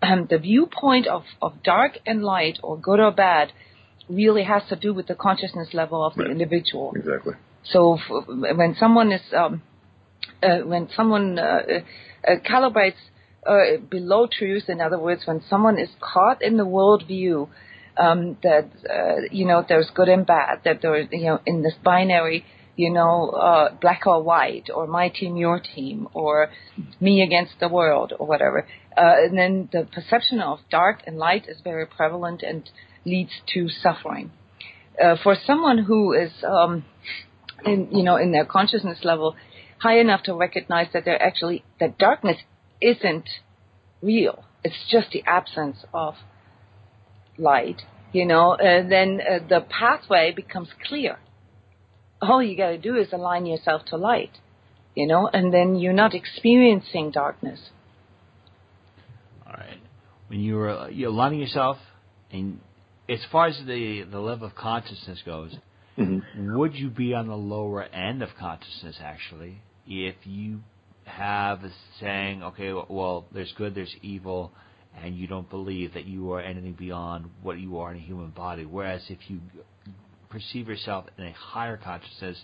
the, 0.00 0.06
um, 0.06 0.26
the 0.30 0.38
viewpoint 0.38 1.06
of, 1.06 1.24
of 1.40 1.62
dark 1.62 1.98
and 2.06 2.22
light, 2.22 2.58
or 2.62 2.76
good 2.78 3.00
or 3.00 3.12
bad, 3.12 3.52
really 4.08 4.44
has 4.44 4.62
to 4.68 4.76
do 4.76 4.92
with 4.92 5.06
the 5.06 5.14
consciousness 5.14 5.68
level 5.72 6.04
of 6.04 6.14
the 6.14 6.22
right. 6.22 6.30
individual. 6.30 6.92
Exactly. 6.96 7.34
So 7.64 7.98
f- 7.98 8.26
when 8.26 8.76
someone 8.78 9.12
is 9.12 9.22
um, 9.32 9.62
uh, 10.42 10.58
when 10.58 10.88
someone 10.96 11.38
uh, 11.38 11.62
uh, 12.26 12.30
calibrates 12.48 12.94
uh, 13.46 13.78
below 13.88 14.26
truth, 14.26 14.64
in 14.68 14.80
other 14.80 14.98
words, 14.98 15.22
when 15.26 15.42
someone 15.48 15.78
is 15.78 15.90
caught 16.00 16.42
in 16.42 16.56
the 16.56 16.66
worldview 16.66 17.48
um, 17.96 18.36
that 18.42 18.68
uh, 18.88 19.22
you 19.30 19.46
know 19.46 19.64
there's 19.68 19.90
good 19.94 20.08
and 20.08 20.26
bad, 20.26 20.60
that 20.64 20.82
there 20.82 21.00
you 21.00 21.26
know 21.26 21.40
in 21.46 21.62
this 21.62 21.74
binary, 21.84 22.44
you 22.76 22.90
know, 22.90 23.30
uh, 23.30 23.74
black 23.80 24.02
or 24.06 24.22
white, 24.22 24.68
or 24.74 24.86
my 24.86 25.08
team, 25.08 25.36
your 25.36 25.60
team, 25.60 26.08
or 26.14 26.48
me 27.00 27.22
against 27.22 27.54
the 27.60 27.68
world, 27.68 28.12
or 28.18 28.26
whatever, 28.26 28.66
Uh 28.96 29.14
and 29.24 29.36
then 29.38 29.68
the 29.72 29.82
perception 29.96 30.40
of 30.40 30.58
dark 30.70 30.96
and 31.06 31.16
light 31.18 31.44
is 31.48 31.58
very 31.70 31.86
prevalent 31.86 32.42
and 32.42 32.62
leads 33.04 33.34
to 33.52 33.68
suffering. 33.68 34.30
Uh 35.02 35.16
for 35.22 35.34
someone 35.48 35.78
who 35.88 36.00
is 36.24 36.32
um, 36.44 36.84
in 37.64 37.88
you 37.90 38.02
know 38.02 38.16
in 38.16 38.32
their 38.32 38.44
consciousness 38.44 38.98
level 39.04 39.34
high 39.78 39.98
enough 39.98 40.22
to 40.24 40.34
recognize 40.34 40.88
that 40.92 41.04
they're 41.04 41.22
actually 41.22 41.64
that 41.80 41.98
darkness 41.98 42.38
isn't 42.80 43.28
real. 44.02 44.44
It's 44.64 44.82
just 44.90 45.10
the 45.10 45.22
absence 45.26 45.78
of 45.92 46.14
light, 47.38 47.82
you 48.12 48.26
know. 48.26 48.52
Uh, 48.52 48.86
then 48.88 49.20
uh, 49.20 49.38
the 49.48 49.60
pathway 49.60 50.32
becomes 50.32 50.68
clear. 50.88 51.18
All 52.22 52.42
you 52.42 52.56
got 52.56 52.70
to 52.70 52.78
do 52.78 52.96
is 52.96 53.12
align 53.12 53.46
yourself 53.46 53.84
to 53.86 53.96
light, 53.96 54.38
you 54.94 55.06
know, 55.06 55.28
and 55.32 55.52
then 55.52 55.76
you're 55.76 55.92
not 55.92 56.14
experiencing 56.14 57.10
darkness. 57.10 57.60
All 59.46 59.52
right. 59.52 59.80
When 60.28 60.40
you're 60.40 60.70
uh, 60.70 60.88
you're 60.88 61.10
aligning 61.10 61.40
yourself, 61.40 61.78
and 62.30 62.60
as 63.08 63.20
far 63.30 63.48
as 63.48 63.58
the 63.66 64.04
the 64.10 64.20
level 64.20 64.46
of 64.46 64.54
consciousness 64.54 65.20
goes, 65.26 65.54
mm-hmm. 65.98 66.56
would 66.56 66.74
you 66.74 66.88
be 66.88 67.12
on 67.12 67.26
the 67.26 67.36
lower 67.36 67.82
end 67.82 68.22
of 68.22 68.30
consciousness 68.38 68.96
actually? 69.02 69.60
if 69.86 70.14
you 70.24 70.60
have 71.04 71.64
a 71.64 71.70
saying, 72.00 72.42
okay, 72.42 72.72
well, 72.72 73.26
there's 73.32 73.52
good, 73.56 73.74
there's 73.74 73.94
evil, 74.02 74.52
and 75.02 75.16
you 75.16 75.26
don't 75.26 75.48
believe 75.50 75.94
that 75.94 76.04
you 76.04 76.32
are 76.32 76.40
anything 76.40 76.74
beyond 76.74 77.30
what 77.42 77.58
you 77.58 77.78
are 77.78 77.92
in 77.92 77.98
a 77.98 78.00
human 78.00 78.30
body. 78.30 78.64
Whereas 78.64 79.02
if 79.08 79.18
you 79.28 79.40
perceive 80.32 80.68
yourself 80.68 81.04
in 81.18 81.24
a 81.24 81.32
higher 81.32 81.76
consciousness, 81.76 82.38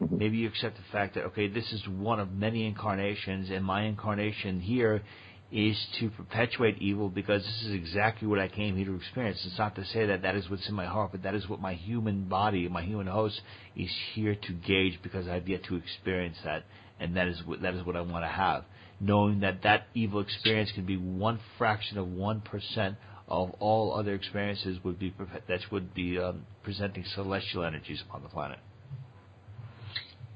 mm-hmm. 0.00 0.18
maybe 0.18 0.36
you 0.36 0.48
accept 0.48 0.76
the 0.76 0.82
fact 0.92 1.14
that, 1.14 1.24
okay, 1.24 1.48
this 1.48 1.72
is 1.72 1.88
one 1.88 2.20
of 2.20 2.32
many 2.32 2.66
incarnations, 2.66 3.50
and 3.50 3.64
my 3.64 3.82
incarnation 3.84 4.60
here 4.60 5.02
is 5.50 5.76
to 6.00 6.08
perpetuate 6.10 6.78
evil 6.80 7.10
because 7.10 7.42
this 7.44 7.62
is 7.64 7.74
exactly 7.74 8.26
what 8.26 8.38
I 8.38 8.48
came 8.48 8.74
here 8.74 8.86
to 8.86 8.94
experience. 8.94 9.38
It's 9.44 9.58
not 9.58 9.74
to 9.76 9.84
say 9.84 10.06
that 10.06 10.22
that 10.22 10.34
is 10.34 10.48
what's 10.48 10.66
in 10.66 10.74
my 10.74 10.86
heart, 10.86 11.12
but 11.12 11.22
that 11.24 11.34
is 11.34 11.46
what 11.46 11.60
my 11.60 11.74
human 11.74 12.24
body, 12.24 12.68
my 12.68 12.82
human 12.82 13.06
host, 13.06 13.38
is 13.76 13.90
here 14.14 14.34
to 14.34 14.52
gauge 14.52 14.98
because 15.02 15.28
I've 15.28 15.46
yet 15.48 15.64
to 15.64 15.76
experience 15.76 16.38
that, 16.44 16.64
and 16.98 17.16
that 17.16 17.28
is 17.28 17.44
what 17.44 17.60
that 17.60 17.74
is 17.74 17.84
what 17.84 17.96
I 17.96 18.00
want 18.00 18.24
to 18.24 18.28
have. 18.28 18.64
Knowing 18.98 19.40
that 19.40 19.62
that 19.64 19.88
evil 19.94 20.20
experience 20.20 20.72
can 20.72 20.86
be 20.86 20.96
one 20.96 21.38
fraction 21.58 21.98
of 21.98 22.08
one 22.08 22.40
percent 22.40 22.96
of 23.32 23.50
all 23.60 23.98
other 23.98 24.12
experiences 24.12 24.76
would 24.84 24.98
be 24.98 25.12
that 25.48 25.60
would 25.72 25.94
be 25.94 26.18
um, 26.18 26.44
presenting 26.62 27.02
celestial 27.14 27.64
energies 27.64 28.02
upon 28.06 28.22
the 28.22 28.28
planet. 28.28 28.58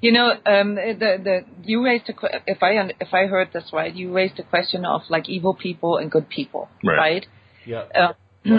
You 0.01 0.13
know, 0.13 0.31
um, 0.31 0.75
the 0.77 1.21
the 1.23 1.41
you 1.63 1.85
raised 1.85 2.09
a 2.09 2.15
if 2.47 2.63
I 2.63 2.71
if 2.99 3.13
I 3.13 3.27
heard 3.27 3.51
this 3.53 3.65
right, 3.71 3.95
you 3.95 4.13
raised 4.15 4.39
a 4.39 4.45
question 4.45 4.87
of 4.87 5.03
like 5.11 5.29
evil 5.29 5.55
people 5.55 5.99
and 5.99 6.11
good 6.11 6.31
people, 6.31 6.71
right? 6.83 6.97
right? 6.97 7.27
Yeah. 7.67 7.85
Uh, 7.95 8.13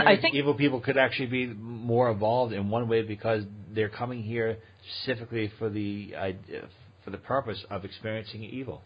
I 0.06 0.18
think 0.22 0.36
evil 0.36 0.54
people 0.54 0.82
could 0.82 0.98
actually 0.98 1.28
be 1.28 1.48
more 1.48 2.12
evolved 2.12 2.54
in 2.54 2.70
one 2.70 2.88
way 2.90 3.02
because 3.02 3.44
they're 3.74 3.90
coming 3.90 4.22
here 4.22 4.58
specifically 5.02 5.52
for 5.58 5.70
the 5.70 6.14
for 7.04 7.10
the 7.10 7.18
purpose 7.18 7.66
of 7.72 7.86
experiencing 7.86 8.44
evil. 8.44 8.84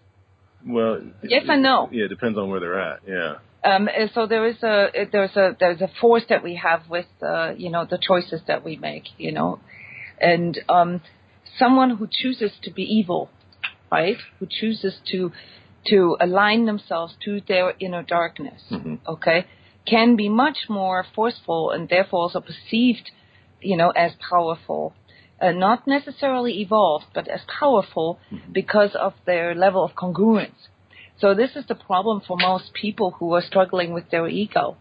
Well, 0.65 1.01
yes 1.23 1.43
and 1.49 1.61
no. 1.61 1.89
Yeah, 1.91 2.05
it 2.05 2.09
depends 2.09 2.37
on 2.37 2.49
where 2.49 2.59
they're 2.61 2.79
at. 2.79 2.99
Yeah. 3.05 3.33
Um, 3.63 3.87
so 4.13 4.25
there 4.25 4.47
is 4.47 4.61
a 4.63 4.87
there's 5.11 5.35
a 5.35 5.55
there's 5.59 5.81
a 5.81 5.89
force 5.99 6.23
that 6.29 6.43
we 6.43 6.55
have 6.55 6.89
with 6.89 7.05
uh, 7.21 7.53
you 7.55 7.69
know 7.69 7.85
the 7.85 7.99
choices 7.99 8.41
that 8.47 8.63
we 8.63 8.75
make, 8.75 9.03
you 9.17 9.31
know, 9.31 9.59
and 10.19 10.59
um, 10.67 11.01
someone 11.59 11.97
who 11.97 12.07
chooses 12.11 12.51
to 12.63 12.71
be 12.71 12.81
evil, 12.81 13.29
right? 13.91 14.17
Who 14.39 14.47
chooses 14.49 14.95
to 15.11 15.31
to 15.87 16.17
align 16.19 16.65
themselves 16.65 17.15
to 17.25 17.41
their 17.47 17.73
inner 17.79 18.03
darkness, 18.03 18.61
mm-hmm. 18.71 18.95
okay, 19.07 19.45
can 19.85 20.15
be 20.15 20.29
much 20.29 20.57
more 20.69 21.05
forceful 21.15 21.71
and 21.71 21.89
therefore 21.89 22.21
also 22.21 22.41
perceived, 22.41 23.11
you 23.61 23.75
know, 23.77 23.89
as 23.91 24.11
powerful. 24.29 24.93
Uh, 25.39 25.51
not 25.51 25.87
necessarily 25.87 26.61
evolved, 26.61 27.05
but 27.15 27.27
as 27.27 27.41
powerful 27.59 28.19
mm-hmm. 28.31 28.51
because 28.51 28.95
of 28.95 29.13
their 29.25 29.55
level 29.55 29.83
of 29.83 29.91
congruence. 29.95 30.67
So 31.21 31.35
this 31.35 31.51
is 31.55 31.65
the 31.67 31.75
problem 31.75 32.21
for 32.27 32.35
most 32.35 32.73
people 32.73 33.11
who 33.11 33.33
are 33.35 33.43
struggling 33.43 33.93
with 33.93 34.09
their 34.09 34.27
ego. 34.27 34.75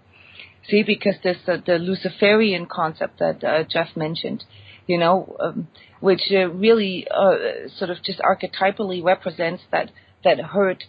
See, 0.68 0.82
because 0.82 1.16
this 1.22 1.36
uh, 1.46 1.58
the 1.64 1.78
Luciferian 1.78 2.66
concept 2.66 3.18
that 3.18 3.44
uh, 3.44 3.64
Jeff 3.64 3.88
mentioned, 3.94 4.44
you 4.86 4.98
know, 4.98 5.36
um, 5.38 5.68
which 6.00 6.22
uh, 6.30 6.48
really 6.48 7.06
uh, 7.10 7.68
sort 7.76 7.90
of 7.90 8.02
just 8.02 8.20
archetypally 8.20 9.04
represents 9.04 9.62
that 9.70 9.90
that 10.24 10.40
hurt, 10.40 10.84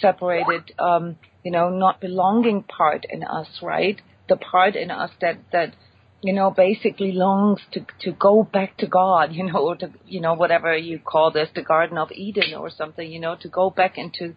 separated, 0.00 0.72
um, 0.78 1.16
you 1.44 1.52
know, 1.52 1.70
not 1.70 2.00
belonging 2.00 2.64
part 2.64 3.06
in 3.08 3.22
us, 3.22 3.48
right? 3.62 4.00
The 4.28 4.36
part 4.36 4.74
in 4.74 4.90
us 4.90 5.10
that 5.20 5.38
that 5.52 5.74
you 6.20 6.32
know 6.32 6.50
basically 6.50 7.12
longs 7.12 7.60
to 7.72 7.86
to 8.00 8.12
go 8.12 8.42
back 8.42 8.76
to 8.78 8.88
God, 8.88 9.32
you 9.38 9.44
know, 9.44 9.68
or 9.68 9.76
to 9.76 9.90
you 10.04 10.20
know 10.20 10.34
whatever 10.34 10.76
you 10.76 10.98
call 10.98 11.30
this, 11.30 11.48
the 11.54 11.62
Garden 11.62 11.96
of 11.96 12.10
Eden 12.10 12.54
or 12.54 12.70
something, 12.70 13.08
you 13.08 13.20
know, 13.20 13.36
to 13.40 13.48
go 13.48 13.70
back 13.70 13.98
into 13.98 14.34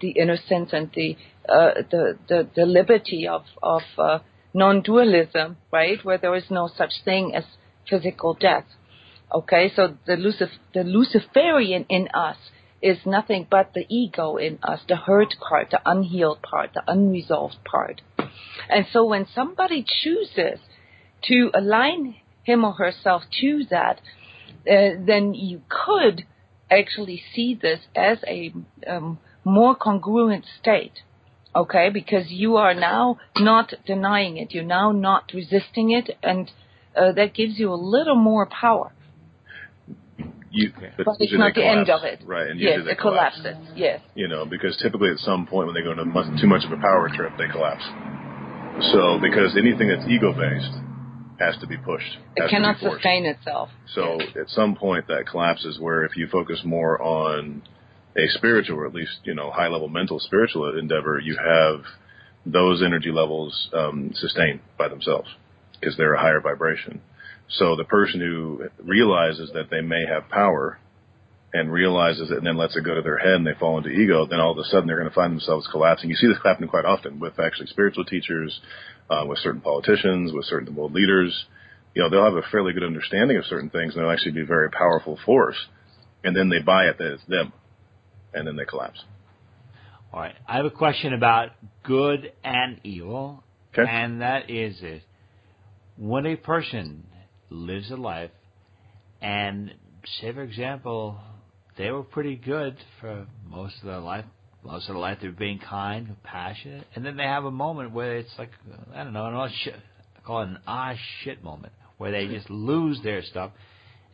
the 0.00 0.10
innocence 0.10 0.70
and 0.72 0.90
the 0.94 1.16
uh, 1.48 1.82
the, 1.90 2.18
the 2.28 2.48
the 2.54 2.66
liberty 2.66 3.28
of 3.28 3.44
of 3.62 3.82
uh, 3.98 4.18
non-dualism, 4.54 5.56
right, 5.72 6.04
where 6.04 6.18
there 6.18 6.34
is 6.34 6.50
no 6.50 6.68
such 6.68 6.92
thing 7.04 7.34
as 7.34 7.44
physical 7.88 8.34
death. 8.34 8.64
Okay, 9.32 9.70
so 9.74 9.96
the, 10.06 10.14
Lucif- 10.14 10.58
the 10.72 10.84
Luciferian 10.84 11.84
in 11.88 12.08
us 12.14 12.36
is 12.80 12.98
nothing 13.04 13.46
but 13.50 13.72
the 13.74 13.84
ego 13.88 14.36
in 14.36 14.58
us, 14.62 14.80
the 14.88 14.96
hurt 14.96 15.34
part, 15.46 15.70
the 15.70 15.80
unhealed 15.84 16.40
part, 16.42 16.70
the 16.74 16.82
unresolved 16.86 17.56
part. 17.64 18.00
And 18.70 18.86
so 18.92 19.04
when 19.04 19.26
somebody 19.34 19.84
chooses 20.02 20.60
to 21.24 21.50
align 21.52 22.16
him 22.44 22.64
or 22.64 22.72
herself 22.72 23.22
to 23.40 23.64
that, 23.70 24.00
uh, 24.70 24.96
then 25.06 25.34
you 25.34 25.60
could 25.68 26.24
actually 26.70 27.22
see 27.34 27.58
this 27.60 27.80
as 27.94 28.18
a 28.26 28.52
um, 28.86 29.18
more 29.48 29.74
congruent 29.74 30.44
state. 30.60 30.92
Okay, 31.56 31.88
because 31.90 32.26
you 32.28 32.56
are 32.56 32.74
now 32.74 33.18
not 33.38 33.72
denying 33.86 34.36
it, 34.36 34.52
you're 34.52 34.62
now 34.62 34.92
not 34.92 35.32
resisting 35.34 35.90
it, 35.90 36.16
and 36.22 36.50
uh, 36.94 37.12
that 37.12 37.34
gives 37.34 37.58
you 37.58 37.72
a 37.72 37.74
little 37.74 38.14
more 38.14 38.46
power. 38.46 38.92
You, 40.50 40.72
but, 40.96 41.04
but 41.04 41.16
it's 41.20 41.32
not 41.32 41.54
the 41.54 41.66
end 41.66 41.90
of 41.90 42.04
it. 42.04 42.22
Right, 42.24 42.48
and 42.48 42.60
yes, 42.60 42.80
it 42.86 42.98
collapses. 42.98 43.42
Collapse. 43.42 43.72
Yes. 43.76 44.00
You 44.14 44.28
know, 44.28 44.44
because 44.44 44.76
typically 44.82 45.10
at 45.10 45.18
some 45.18 45.46
point 45.46 45.66
when 45.66 45.74
they 45.74 45.82
go 45.82 45.92
into 45.92 46.04
much, 46.04 46.40
too 46.40 46.46
much 46.46 46.64
of 46.64 46.72
a 46.72 46.80
power 46.80 47.10
trip, 47.14 47.32
they 47.38 47.48
collapse. 47.48 47.84
So, 48.92 49.18
because 49.20 49.56
anything 49.56 49.88
that's 49.88 50.08
ego 50.08 50.32
based 50.32 50.78
has 51.40 51.56
to 51.60 51.66
be 51.66 51.76
pushed. 51.76 52.18
It 52.36 52.48
cannot 52.50 52.78
sustain 52.78 53.26
itself. 53.26 53.70
So, 53.94 54.18
yes. 54.20 54.28
at 54.42 54.48
some 54.50 54.76
point 54.76 55.08
that 55.08 55.26
collapses 55.26 55.78
where 55.78 56.04
if 56.04 56.16
you 56.16 56.28
focus 56.28 56.60
more 56.64 57.00
on 57.02 57.62
a 58.18 58.28
spiritual 58.28 58.78
or 58.78 58.86
at 58.86 58.94
least, 58.94 59.20
you 59.24 59.34
know, 59.34 59.50
high 59.50 59.68
level 59.68 59.88
mental 59.88 60.18
spiritual 60.18 60.76
endeavor, 60.78 61.20
you 61.20 61.36
have 61.36 61.84
those 62.44 62.82
energy 62.82 63.10
levels 63.10 63.68
um, 63.72 64.10
sustained 64.14 64.60
by 64.76 64.88
themselves 64.88 65.28
because 65.80 65.96
they're 65.96 66.14
a 66.14 66.20
higher 66.20 66.40
vibration. 66.40 67.00
So 67.48 67.76
the 67.76 67.84
person 67.84 68.20
who 68.20 68.68
realizes 68.82 69.50
that 69.54 69.70
they 69.70 69.80
may 69.80 70.04
have 70.06 70.28
power 70.28 70.78
and 71.54 71.72
realizes 71.72 72.30
it 72.30 72.36
and 72.36 72.46
then 72.46 72.58
lets 72.58 72.76
it 72.76 72.84
go 72.84 72.94
to 72.94 73.02
their 73.02 73.16
head 73.16 73.34
and 73.34 73.46
they 73.46 73.54
fall 73.58 73.78
into 73.78 73.88
ego, 73.88 74.26
then 74.26 74.40
all 74.40 74.52
of 74.52 74.58
a 74.58 74.64
sudden 74.64 74.86
they're 74.86 74.98
going 74.98 75.08
to 75.08 75.14
find 75.14 75.32
themselves 75.32 75.68
collapsing. 75.70 76.10
You 76.10 76.16
see 76.16 76.26
this 76.26 76.36
happening 76.44 76.68
quite 76.68 76.84
often 76.84 77.20
with 77.20 77.38
actually 77.38 77.68
spiritual 77.68 78.04
teachers, 78.04 78.60
uh, 79.08 79.24
with 79.26 79.38
certain 79.38 79.62
politicians, 79.62 80.32
with 80.32 80.44
certain 80.44 80.74
world 80.74 80.92
leaders. 80.92 81.46
You 81.94 82.02
know, 82.02 82.10
they'll 82.10 82.24
have 82.24 82.34
a 82.34 82.50
fairly 82.50 82.74
good 82.74 82.84
understanding 82.84 83.38
of 83.38 83.46
certain 83.46 83.70
things 83.70 83.94
and 83.94 84.02
they'll 84.02 84.10
actually 84.10 84.32
be 84.32 84.42
a 84.42 84.46
very 84.46 84.70
powerful 84.70 85.18
force. 85.24 85.56
And 86.22 86.36
then 86.36 86.50
they 86.50 86.60
buy 86.60 86.84
it 86.84 86.98
that 86.98 87.12
it's 87.14 87.24
them. 87.28 87.52
And 88.34 88.46
then 88.46 88.56
they 88.56 88.64
collapse. 88.64 89.02
All 90.12 90.20
right. 90.20 90.34
I 90.46 90.56
have 90.56 90.66
a 90.66 90.70
question 90.70 91.12
about 91.12 91.50
good 91.84 92.32
and 92.44 92.80
evil. 92.84 93.42
Okay. 93.76 93.88
And 93.88 94.20
that 94.22 94.50
is 94.50 94.76
it. 94.82 95.02
When 95.96 96.26
a 96.26 96.36
person 96.36 97.04
lives 97.50 97.90
a 97.90 97.96
life 97.96 98.30
and 99.20 99.74
say 100.20 100.32
for 100.32 100.42
example, 100.42 101.18
they 101.76 101.90
were 101.90 102.02
pretty 102.02 102.36
good 102.36 102.76
for 103.00 103.26
most 103.46 103.74
of 103.80 103.86
their 103.86 104.00
life. 104.00 104.24
Most 104.64 104.88
of 104.88 104.94
their 104.94 105.00
life 105.00 105.18
they're 105.20 105.30
being 105.30 105.60
kind, 105.60 106.06
compassionate, 106.06 106.86
and 106.94 107.04
then 107.04 107.16
they 107.16 107.24
have 107.24 107.44
a 107.44 107.50
moment 107.50 107.92
where 107.92 108.16
it's 108.16 108.32
like 108.38 108.50
I 108.94 109.04
don't 109.04 109.12
know, 109.12 109.26
an 109.26 109.34
oh 109.34 109.48
shit, 109.62 109.76
I 110.16 110.20
call 110.20 110.42
it 110.42 110.48
an 110.48 110.58
ah 110.66 110.94
shit 111.22 111.44
moment, 111.44 111.72
where 111.96 112.10
they 112.10 112.26
just 112.26 112.50
lose 112.50 113.00
their 113.02 113.22
stuff, 113.22 113.52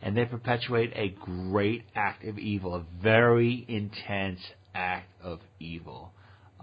and 0.05 0.15
they 0.15 0.23
perpetuate 0.23 0.93
a 0.95 1.09
great 1.19 1.83
act 1.95 2.23
of 2.25 2.37
evil, 2.37 2.75
a 2.75 2.85
very 3.01 3.65
intense 3.67 4.39
act 4.75 5.09
of 5.19 5.39
evil. 5.59 6.11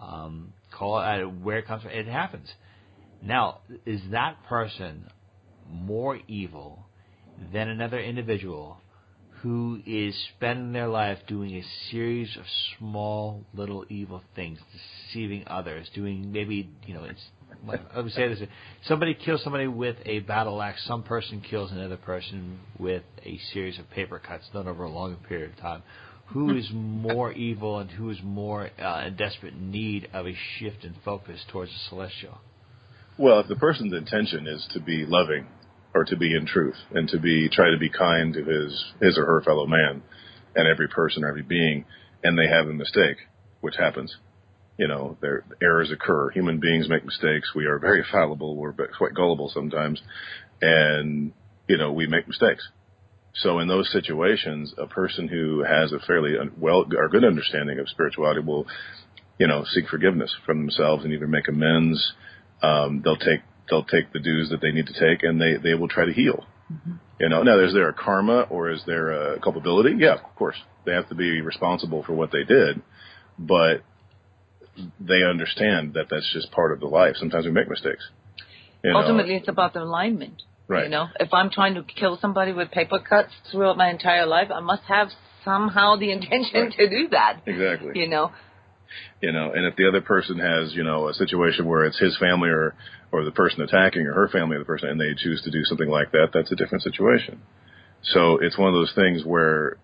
Um, 0.00 0.52
call 0.70 1.00
it 1.00 1.25
uh, 1.25 1.26
where 1.26 1.58
it 1.58 1.66
comes 1.66 1.82
from. 1.82 1.90
It 1.90 2.06
happens. 2.06 2.49
Now, 3.20 3.58
is 3.84 4.00
that 4.12 4.37
person 4.49 5.08
more 5.68 6.20
evil 6.28 6.87
than 7.52 7.68
another 7.68 7.99
individual 7.99 8.78
who 9.40 9.80
is 9.84 10.14
spending 10.37 10.72
their 10.72 10.87
life 10.87 11.18
doing 11.26 11.56
a 11.56 11.64
series 11.90 12.37
of 12.37 12.44
small 12.78 13.44
little 13.54 13.84
evil 13.88 14.22
things, 14.37 14.61
deceiving 15.11 15.42
others, 15.49 15.90
doing 15.96 16.30
maybe 16.30 16.70
you 16.87 16.94
know 16.94 17.04
it's. 17.04 17.22
Let 17.66 18.04
me 18.04 18.11
say 18.11 18.28
this: 18.28 18.40
somebody 18.87 19.14
kills 19.14 19.42
somebody 19.42 19.69
with 19.69 19.97
a 20.04 20.21
battle 20.21 20.61
axe. 20.61 20.85
Some 20.87 21.02
person 21.02 21.40
kills 21.40 21.71
another 21.71 21.97
person 21.97 22.59
with 22.78 23.04
a 23.25 23.38
series 23.52 23.78
of 23.78 23.88
paper 23.90 24.19
cuts 24.19 24.49
done 24.52 24.66
over 24.66 24.85
a 24.85 24.90
long 24.90 25.16
period 25.28 25.52
of 25.52 25.57
time. 25.59 25.83
Who 26.26 26.57
is 26.57 26.69
more 26.73 27.33
evil 27.33 27.78
and 27.78 27.90
who 27.90 28.11
is 28.11 28.19
more 28.23 28.71
uh, 28.81 29.04
in 29.07 29.16
desperate 29.16 29.54
need 29.54 30.09
of 30.12 30.26
a 30.26 30.35
shift 30.59 30.85
in 30.85 30.95
focus 31.04 31.40
towards 31.50 31.71
the 31.71 31.78
celestial? 31.88 32.38
Well, 33.19 33.40
if 33.40 33.49
the 33.49 33.57
person's 33.57 33.92
intention 33.92 34.47
is 34.47 34.66
to 34.73 34.81
be 34.81 35.04
loving 35.07 35.47
or 35.95 36.04
to 36.07 36.16
be 36.16 36.35
in 36.35 36.47
truth 36.47 36.76
and 36.92 37.09
to 37.11 37.19
be 37.19 37.49
try 37.49 37.71
to 37.71 37.78
be 37.78 37.90
kind 37.90 38.33
to 38.35 38.45
his 38.45 38.85
his 39.00 39.19
or 39.19 39.26
her 39.26 39.42
fellow 39.42 39.66
man 39.66 40.02
and 40.57 40.66
every 40.66 40.88
person 40.88 41.23
or 41.23 41.28
every 41.28 41.42
being 41.42 41.85
and 42.25 42.38
they 42.38 42.49
have 42.49 42.66
a 42.66 42.73
mistake 42.73 43.19
which 43.61 43.76
happens 43.76 44.16
you 44.82 44.88
know 44.88 45.16
there 45.20 45.44
errors 45.62 45.92
occur 45.92 46.30
human 46.30 46.58
beings 46.58 46.88
make 46.88 47.04
mistakes 47.04 47.54
we 47.54 47.66
are 47.66 47.78
very 47.78 48.04
fallible 48.10 48.56
we're 48.56 48.72
quite 48.98 49.14
gullible 49.14 49.48
sometimes 49.54 50.02
and 50.60 51.32
you 51.68 51.78
know 51.78 51.92
we 51.92 52.06
make 52.06 52.26
mistakes 52.26 52.68
so 53.34 53.60
in 53.60 53.68
those 53.68 53.88
situations 53.92 54.74
a 54.78 54.86
person 54.86 55.28
who 55.28 55.62
has 55.62 55.92
a 55.92 56.00
fairly 56.06 56.34
well 56.58 56.84
or 56.98 57.08
good 57.08 57.24
understanding 57.24 57.78
of 57.78 57.88
spirituality 57.88 58.40
will 58.40 58.66
you 59.38 59.46
know 59.46 59.64
seek 59.72 59.86
forgiveness 59.88 60.34
from 60.44 60.58
themselves 60.58 61.04
and 61.04 61.12
either 61.12 61.28
make 61.28 61.46
amends 61.46 62.12
um, 62.62 63.02
they'll 63.04 63.16
take 63.16 63.42
they'll 63.70 63.84
take 63.84 64.12
the 64.12 64.18
dues 64.18 64.50
that 64.50 64.60
they 64.60 64.70
need 64.70 64.86
to 64.86 64.92
take 64.92 65.22
and 65.22 65.40
they, 65.40 65.56
they 65.56 65.74
will 65.74 65.88
try 65.88 66.04
to 66.04 66.12
heal. 66.12 66.44
Mm-hmm. 66.72 66.92
You 67.20 67.28
know, 67.28 67.42
now 67.42 67.58
is 67.58 67.72
there 67.72 67.88
a 67.88 67.94
karma 67.94 68.42
or 68.50 68.70
is 68.70 68.82
there 68.86 69.34
a 69.34 69.40
culpability? 69.40 69.94
Yeah, 69.98 70.14
of 70.14 70.34
course. 70.36 70.56
They 70.84 70.92
have 70.92 71.08
to 71.10 71.14
be 71.14 71.40
responsible 71.40 72.02
for 72.02 72.12
what 72.12 72.32
they 72.32 72.42
did, 72.42 72.82
but 73.38 73.82
they 75.00 75.22
understand 75.22 75.94
that 75.94 76.06
that's 76.10 76.30
just 76.32 76.50
part 76.50 76.72
of 76.72 76.80
the 76.80 76.86
life. 76.86 77.16
Sometimes 77.18 77.44
we 77.44 77.52
make 77.52 77.68
mistakes. 77.68 78.08
You 78.82 78.92
Ultimately, 78.94 79.32
know? 79.32 79.38
it's 79.38 79.48
about 79.48 79.74
the 79.74 79.82
alignment. 79.82 80.42
Right. 80.68 80.84
You 80.84 80.90
know, 80.90 81.08
if 81.20 81.32
I'm 81.34 81.50
trying 81.50 81.74
to 81.74 81.82
kill 81.82 82.18
somebody 82.20 82.52
with 82.52 82.70
paper 82.70 82.98
cuts 82.98 83.30
throughout 83.50 83.76
my 83.76 83.90
entire 83.90 84.26
life, 84.26 84.48
I 84.52 84.60
must 84.60 84.84
have 84.84 85.08
somehow 85.44 85.96
the 85.96 86.10
intention 86.10 86.62
right. 86.62 86.72
to 86.72 86.88
do 86.88 87.08
that. 87.10 87.42
Exactly. 87.46 87.92
You 88.00 88.08
know, 88.08 88.30
you 89.20 89.32
know 89.32 89.52
and 89.52 89.64
if 89.66 89.76
the 89.76 89.88
other 89.88 90.00
person 90.00 90.38
has 90.38 90.74
you 90.74 90.84
know 90.84 91.08
a 91.08 91.14
situation 91.14 91.66
where 91.66 91.84
it's 91.84 91.98
his 91.98 92.16
family 92.18 92.50
or 92.50 92.74
or 93.10 93.24
the 93.24 93.30
person 93.30 93.60
attacking 93.62 94.06
or 94.06 94.12
her 94.12 94.28
family 94.28 94.56
or 94.56 94.60
the 94.60 94.64
person 94.64 94.88
and 94.88 95.00
they 95.00 95.14
choose 95.16 95.42
to 95.42 95.50
do 95.50 95.64
something 95.64 95.88
like 95.88 96.12
that 96.12 96.28
that's 96.32 96.52
a 96.52 96.56
different 96.56 96.82
situation 96.82 97.40
so 98.02 98.38
it's 98.38 98.58
one 98.58 98.68
of 98.68 98.74
those 98.74 98.92
things 98.94 99.24
where 99.24 99.76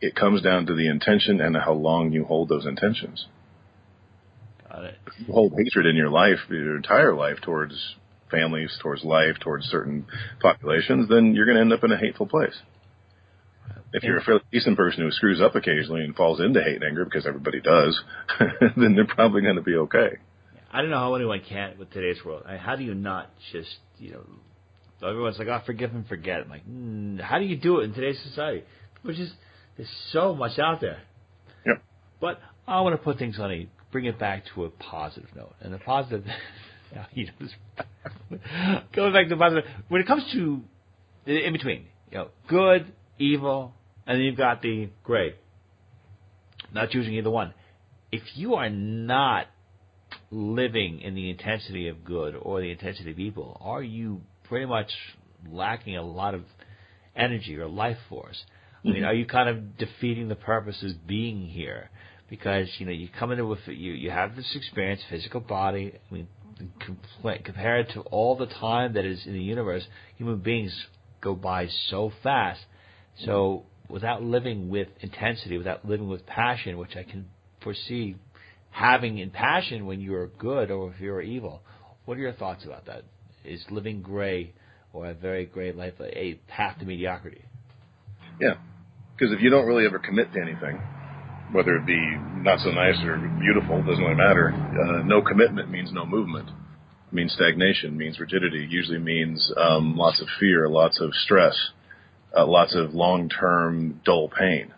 it 0.00 0.14
comes 0.14 0.42
down 0.42 0.66
to 0.66 0.74
the 0.74 0.88
intention 0.88 1.40
and 1.40 1.56
how 1.56 1.72
long 1.72 2.12
you 2.12 2.24
hold 2.24 2.48
those 2.48 2.66
intentions 2.66 3.26
Got 4.74 4.84
it. 4.84 4.94
If 5.06 5.26
you 5.28 5.32
hold 5.32 5.52
hatred 5.56 5.86
in 5.86 5.96
your 5.96 6.10
life 6.10 6.38
your 6.48 6.76
entire 6.76 7.14
life 7.14 7.36
towards 7.42 7.74
families 8.30 8.76
towards 8.82 9.04
life 9.04 9.36
towards 9.40 9.66
certain 9.66 10.06
populations 10.40 11.08
then 11.08 11.34
you're 11.34 11.46
going 11.46 11.56
to 11.56 11.60
end 11.60 11.72
up 11.72 11.84
in 11.84 11.92
a 11.92 11.96
hateful 11.96 12.26
place 12.26 12.54
if 13.94 14.02
you're 14.02 14.18
a 14.18 14.24
fairly 14.24 14.42
decent 14.50 14.76
person 14.76 15.04
who 15.04 15.10
screws 15.12 15.40
up 15.40 15.54
occasionally 15.54 16.02
and 16.02 16.16
falls 16.16 16.40
into 16.40 16.60
hate 16.60 16.74
and 16.74 16.84
anger 16.84 17.04
because 17.04 17.26
everybody 17.26 17.60
does, 17.60 17.98
then 18.76 18.96
they're 18.96 19.06
probably 19.06 19.40
going 19.40 19.54
to 19.54 19.62
be 19.62 19.76
okay. 19.76 20.18
I 20.72 20.80
don't 20.80 20.90
know 20.90 20.98
how 20.98 21.14
anyone 21.14 21.40
can 21.48 21.78
with 21.78 21.92
today's 21.92 22.22
world. 22.24 22.42
I, 22.44 22.56
how 22.56 22.74
do 22.74 22.82
you 22.82 22.94
not 22.94 23.30
just 23.52 23.68
you 23.98 24.12
know? 24.12 25.08
Everyone's 25.08 25.38
like, 25.38 25.46
"Oh, 25.46 25.60
forgive 25.64 25.94
and 25.94 26.06
forget." 26.08 26.40
I'm 26.40 26.48
like, 26.48 26.66
mm, 26.68 27.20
how 27.20 27.38
do 27.38 27.44
you 27.44 27.56
do 27.56 27.78
it 27.78 27.84
in 27.84 27.94
today's 27.94 28.18
society? 28.24 28.64
Which 29.02 29.18
is 29.20 29.30
there's 29.76 29.88
so 30.10 30.34
much 30.34 30.58
out 30.58 30.80
there. 30.80 30.98
Yep. 31.64 31.82
But 32.20 32.40
I 32.66 32.80
want 32.80 32.94
to 32.94 33.04
put 33.04 33.18
things 33.18 33.38
on 33.38 33.52
a 33.52 33.68
bring 33.94 34.06
it 34.06 34.18
back 34.18 34.42
to 34.52 34.64
a 34.64 34.70
positive 34.70 35.28
note, 35.36 35.54
and 35.60 35.72
the 35.72 35.78
positive. 35.78 36.24
you 37.14 37.28
know, 37.28 38.80
going 38.92 39.12
back 39.12 39.28
to 39.28 39.36
positive 39.36 39.64
when 39.86 40.00
it 40.00 40.06
comes 40.08 40.24
to 40.32 40.62
in 41.26 41.52
between, 41.52 41.86
you 42.10 42.18
know, 42.18 42.28
good, 42.48 42.92
evil, 43.20 43.72
and 44.04 44.18
then 44.18 44.24
you've 44.24 44.36
got 44.36 44.62
the 44.62 44.88
gray. 45.04 45.34
Not 46.72 46.90
choosing 46.90 47.14
either 47.14 47.30
one. 47.30 47.54
If 48.10 48.22
you 48.34 48.56
are 48.56 48.68
not 48.68 49.46
living 50.32 51.00
in 51.00 51.14
the 51.14 51.30
intensity 51.30 51.86
of 51.86 52.04
good 52.04 52.34
or 52.34 52.60
the 52.60 52.72
intensity 52.72 53.12
of 53.12 53.20
evil, 53.20 53.56
are 53.60 53.82
you 53.82 54.22
pretty 54.48 54.66
much 54.66 54.90
lacking 55.48 55.96
a 55.96 56.02
lot 56.02 56.34
of 56.34 56.42
energy 57.14 57.56
or 57.56 57.68
life 57.68 57.98
force? 58.08 58.42
I 58.84 58.88
mean, 58.88 58.96
mm-hmm. 58.96 59.04
are 59.04 59.14
you 59.14 59.24
kind 59.24 59.48
of 59.48 59.78
defeating 59.78 60.26
the 60.26 60.34
purpose 60.34 60.82
of 60.82 61.06
being 61.06 61.46
here? 61.46 61.90
Because 62.30 62.68
you 62.78 62.86
know 62.86 62.92
you 62.92 63.08
come 63.18 63.32
into 63.32 63.46
with 63.46 63.60
you 63.66 63.92
you 63.92 64.10
have 64.10 64.34
this 64.34 64.50
experience, 64.56 65.02
physical 65.10 65.40
body. 65.40 65.92
I 66.10 66.14
mean, 66.14 66.28
compared 67.44 67.90
to 67.90 68.00
all 68.02 68.36
the 68.36 68.46
time 68.46 68.94
that 68.94 69.04
is 69.04 69.26
in 69.26 69.34
the 69.34 69.42
universe, 69.42 69.86
human 70.16 70.38
beings 70.38 70.74
go 71.20 71.34
by 71.34 71.68
so 71.88 72.12
fast. 72.22 72.60
So 73.24 73.64
without 73.88 74.22
living 74.22 74.68
with 74.68 74.88
intensity, 75.00 75.58
without 75.58 75.84
living 75.86 76.08
with 76.08 76.26
passion, 76.26 76.78
which 76.78 76.96
I 76.96 77.02
can 77.02 77.26
foresee 77.62 78.16
having 78.70 79.18
in 79.18 79.30
passion 79.30 79.86
when 79.86 80.00
you 80.00 80.14
are 80.14 80.26
good 80.26 80.70
or 80.70 80.92
if 80.92 81.00
you're 81.00 81.22
evil. 81.22 81.62
What 82.04 82.18
are 82.18 82.20
your 82.20 82.32
thoughts 82.32 82.64
about 82.64 82.86
that? 82.86 83.04
Is 83.44 83.64
living 83.70 84.02
gray 84.02 84.52
or 84.92 85.06
a 85.06 85.14
very 85.14 85.46
gray 85.46 85.72
life 85.72 85.94
a 86.00 86.40
path 86.48 86.78
to 86.80 86.84
mediocrity? 86.84 87.42
Yeah, 88.40 88.54
because 89.16 89.32
if 89.32 89.40
you 89.40 89.50
don't 89.50 89.66
really 89.66 89.86
ever 89.86 89.98
commit 89.98 90.32
to 90.32 90.40
anything, 90.40 90.80
whether 91.54 91.76
it 91.76 91.86
be 91.86 92.02
not 92.42 92.58
so 92.60 92.70
nice 92.70 93.00
or 93.04 93.16
beautiful, 93.40 93.78
doesn't 93.82 94.02
really 94.02 94.14
matter. 94.14 94.52
Uh, 94.52 95.02
no 95.06 95.22
commitment 95.22 95.70
means 95.70 95.90
no 95.92 96.04
movement. 96.04 96.48
It 96.48 97.14
means 97.14 97.32
stagnation. 97.32 97.96
Means 97.96 98.18
rigidity. 98.20 98.66
Usually 98.68 98.98
means 98.98 99.52
um, 99.56 99.96
lots 99.96 100.20
of 100.20 100.28
fear, 100.38 100.68
lots 100.68 101.00
of 101.00 101.14
stress 101.14 101.54
uh, 102.36 102.46
lots 102.46 102.74
of 102.74 102.94
long-term 102.94 104.00
dull 104.04 104.28
pain. 104.28 104.72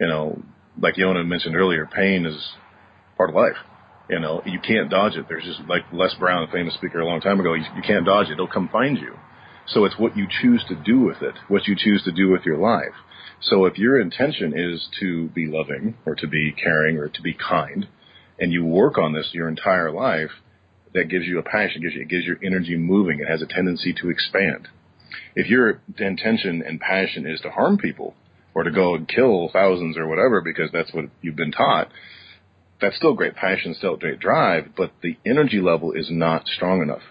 You 0.00 0.08
know, 0.08 0.42
like 0.80 0.94
Yona 0.94 1.26
mentioned 1.26 1.56
earlier, 1.56 1.86
pain 1.86 2.26
is 2.26 2.36
part 3.16 3.30
of 3.30 3.36
life. 3.36 3.56
You 4.08 4.18
know, 4.18 4.42
you 4.44 4.58
can't 4.58 4.90
dodge 4.90 5.14
it. 5.14 5.26
There's 5.28 5.44
just 5.44 5.60
like 5.68 5.82
Les 5.92 6.12
Brown, 6.18 6.48
a 6.48 6.52
famous 6.52 6.74
speaker 6.74 7.00
a 7.00 7.06
long 7.06 7.20
time 7.20 7.38
ago. 7.38 7.54
You, 7.54 7.64
you 7.76 7.82
can't 7.82 8.04
dodge 8.04 8.28
it. 8.28 8.32
It'll 8.32 8.48
come 8.48 8.68
find 8.72 8.98
you. 8.98 9.14
So 9.72 9.84
it's 9.84 9.98
what 9.98 10.16
you 10.16 10.26
choose 10.42 10.64
to 10.68 10.74
do 10.74 11.00
with 11.00 11.22
it, 11.22 11.34
what 11.48 11.66
you 11.66 11.76
choose 11.76 12.02
to 12.04 12.12
do 12.12 12.30
with 12.30 12.42
your 12.44 12.58
life. 12.58 12.94
So 13.42 13.64
if 13.64 13.78
your 13.78 14.00
intention 14.00 14.52
is 14.56 14.88
to 15.00 15.28
be 15.28 15.46
loving 15.46 15.96
or 16.04 16.14
to 16.16 16.26
be 16.26 16.52
caring 16.52 16.98
or 16.98 17.08
to 17.08 17.22
be 17.22 17.34
kind, 17.34 17.86
and 18.38 18.52
you 18.52 18.64
work 18.64 18.98
on 18.98 19.12
this 19.12 19.30
your 19.32 19.48
entire 19.48 19.90
life, 19.90 20.30
that 20.92 21.08
gives 21.08 21.26
you 21.26 21.38
a 21.38 21.42
passion, 21.42 21.82
gives 21.82 21.94
you, 21.94 22.02
it 22.02 22.08
gives 22.08 22.24
your 22.24 22.38
energy 22.42 22.76
moving. 22.76 23.20
It 23.20 23.28
has 23.28 23.42
a 23.42 23.46
tendency 23.46 23.94
to 24.02 24.10
expand 24.10 24.68
if 25.34 25.48
your 25.48 25.80
intention 25.98 26.62
and 26.66 26.80
passion 26.80 27.26
is 27.26 27.40
to 27.40 27.50
harm 27.50 27.78
people 27.78 28.14
or 28.54 28.64
to 28.64 28.70
go 28.70 28.94
and 28.94 29.08
kill 29.08 29.48
thousands 29.52 29.96
or 29.96 30.06
whatever 30.06 30.40
because 30.40 30.70
that's 30.72 30.92
what 30.92 31.06
you've 31.22 31.36
been 31.36 31.52
taught, 31.52 31.88
that's 32.80 32.96
still 32.96 33.14
great 33.14 33.34
passion, 33.34 33.74
still 33.74 33.96
great 33.96 34.18
drive, 34.18 34.70
but 34.76 34.92
the 35.02 35.16
energy 35.26 35.60
level 35.60 35.92
is 35.92 36.08
not 36.10 36.46
strong 36.46 36.82
enough. 36.82 37.02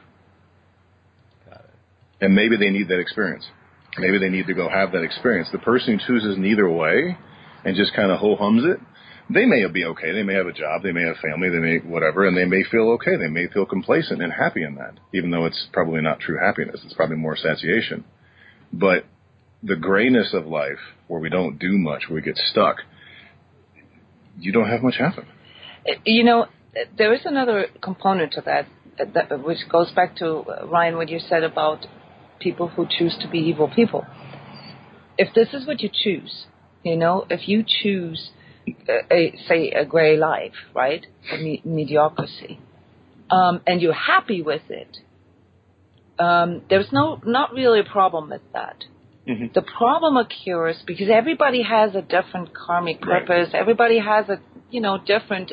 And 2.21 2.35
maybe 2.35 2.57
they 2.57 2.69
need 2.69 2.89
that 2.89 2.99
experience. 2.99 3.45
Maybe 3.97 4.19
they 4.19 4.29
need 4.29 4.47
to 4.47 4.53
go 4.53 4.69
have 4.69 4.91
that 4.91 5.03
experience. 5.03 5.49
The 5.51 5.59
person 5.59 5.99
who 5.99 6.07
chooses 6.07 6.37
neither 6.37 6.69
way 6.69 7.17
and 7.65 7.75
just 7.75 7.93
kind 7.93 8.11
of 8.11 8.19
ho 8.19 8.35
hums 8.35 8.63
it, 8.65 8.79
they 9.31 9.45
may 9.45 9.65
be 9.67 9.85
okay. 9.85 10.11
They 10.11 10.23
may 10.23 10.33
have 10.33 10.47
a 10.47 10.53
job. 10.53 10.81
They 10.81 10.91
may 10.91 11.03
have 11.03 11.17
family. 11.17 11.49
They 11.49 11.59
may 11.59 11.77
whatever, 11.77 12.27
and 12.27 12.35
they 12.35 12.45
may 12.45 12.63
feel 12.63 12.89
okay. 12.93 13.15
They 13.15 13.27
may 13.27 13.47
feel 13.47 13.65
complacent 13.65 14.23
and 14.23 14.33
happy 14.33 14.63
in 14.63 14.75
that, 14.75 14.93
even 15.13 15.29
though 15.29 15.45
it's 15.45 15.67
probably 15.71 16.01
not 16.01 16.19
true 16.19 16.39
happiness. 16.39 16.81
It's 16.83 16.93
probably 16.93 17.17
more 17.17 17.37
satiation. 17.37 18.05
But 18.73 19.05
the 19.61 19.75
grayness 19.75 20.33
of 20.33 20.47
life, 20.47 20.79
where 21.07 21.19
we 21.19 21.29
don't 21.29 21.59
do 21.59 21.77
much, 21.77 22.03
where 22.07 22.15
we 22.15 22.21
get 22.21 22.37
stuck, 22.37 22.77
you 24.39 24.51
don't 24.51 24.69
have 24.69 24.81
much 24.81 24.95
happen. 24.97 25.25
Uh, 25.87 25.93
you 26.05 26.23
know, 26.23 26.47
there 26.97 27.13
is 27.13 27.21
another 27.25 27.67
component 27.81 28.33
to 28.33 28.41
that, 28.41 28.67
that 29.13 29.43
which 29.43 29.59
goes 29.69 29.91
back 29.91 30.15
to 30.17 30.43
Ryan 30.65 30.95
what 30.95 31.09
you 31.09 31.19
said 31.19 31.43
about 31.43 31.85
people 32.39 32.67
who 32.69 32.87
choose 32.89 33.15
to 33.21 33.27
be 33.29 33.39
evil 33.39 33.69
people. 33.73 34.05
If 35.17 35.33
this 35.33 35.49
is 35.53 35.67
what 35.67 35.81
you 35.81 35.89
choose, 35.91 36.45
you 36.83 36.95
know, 36.95 37.25
if 37.29 37.47
you 37.47 37.63
choose, 37.67 38.31
a, 38.87 39.13
a 39.13 39.35
say, 39.47 39.71
a 39.71 39.85
gray 39.85 40.17
life, 40.17 40.53
right, 40.73 41.05
me- 41.33 41.61
mediocrity, 41.65 42.59
um, 43.29 43.61
and 43.67 43.81
you're 43.81 43.93
happy 43.93 44.41
with 44.41 44.61
it, 44.69 44.97
um, 46.17 46.61
there's 46.69 46.91
no 46.91 47.19
not 47.25 47.53
really 47.53 47.79
a 47.79 47.83
problem 47.83 48.29
with 48.29 48.41
that. 48.53 48.83
Mm-hmm. 49.27 49.47
The 49.53 49.61
problem 49.61 50.17
occurs 50.17 50.77
because 50.85 51.07
everybody 51.11 51.63
has 51.63 51.95
a 51.95 52.01
different 52.01 52.49
karmic 52.53 53.05
Right. 53.05 53.25
purpose. 53.25 53.49
Everybody 53.53 53.99
has 53.99 54.27
a 54.29 54.39
you 54.69 54.81
know 54.81 54.97
different 54.97 55.51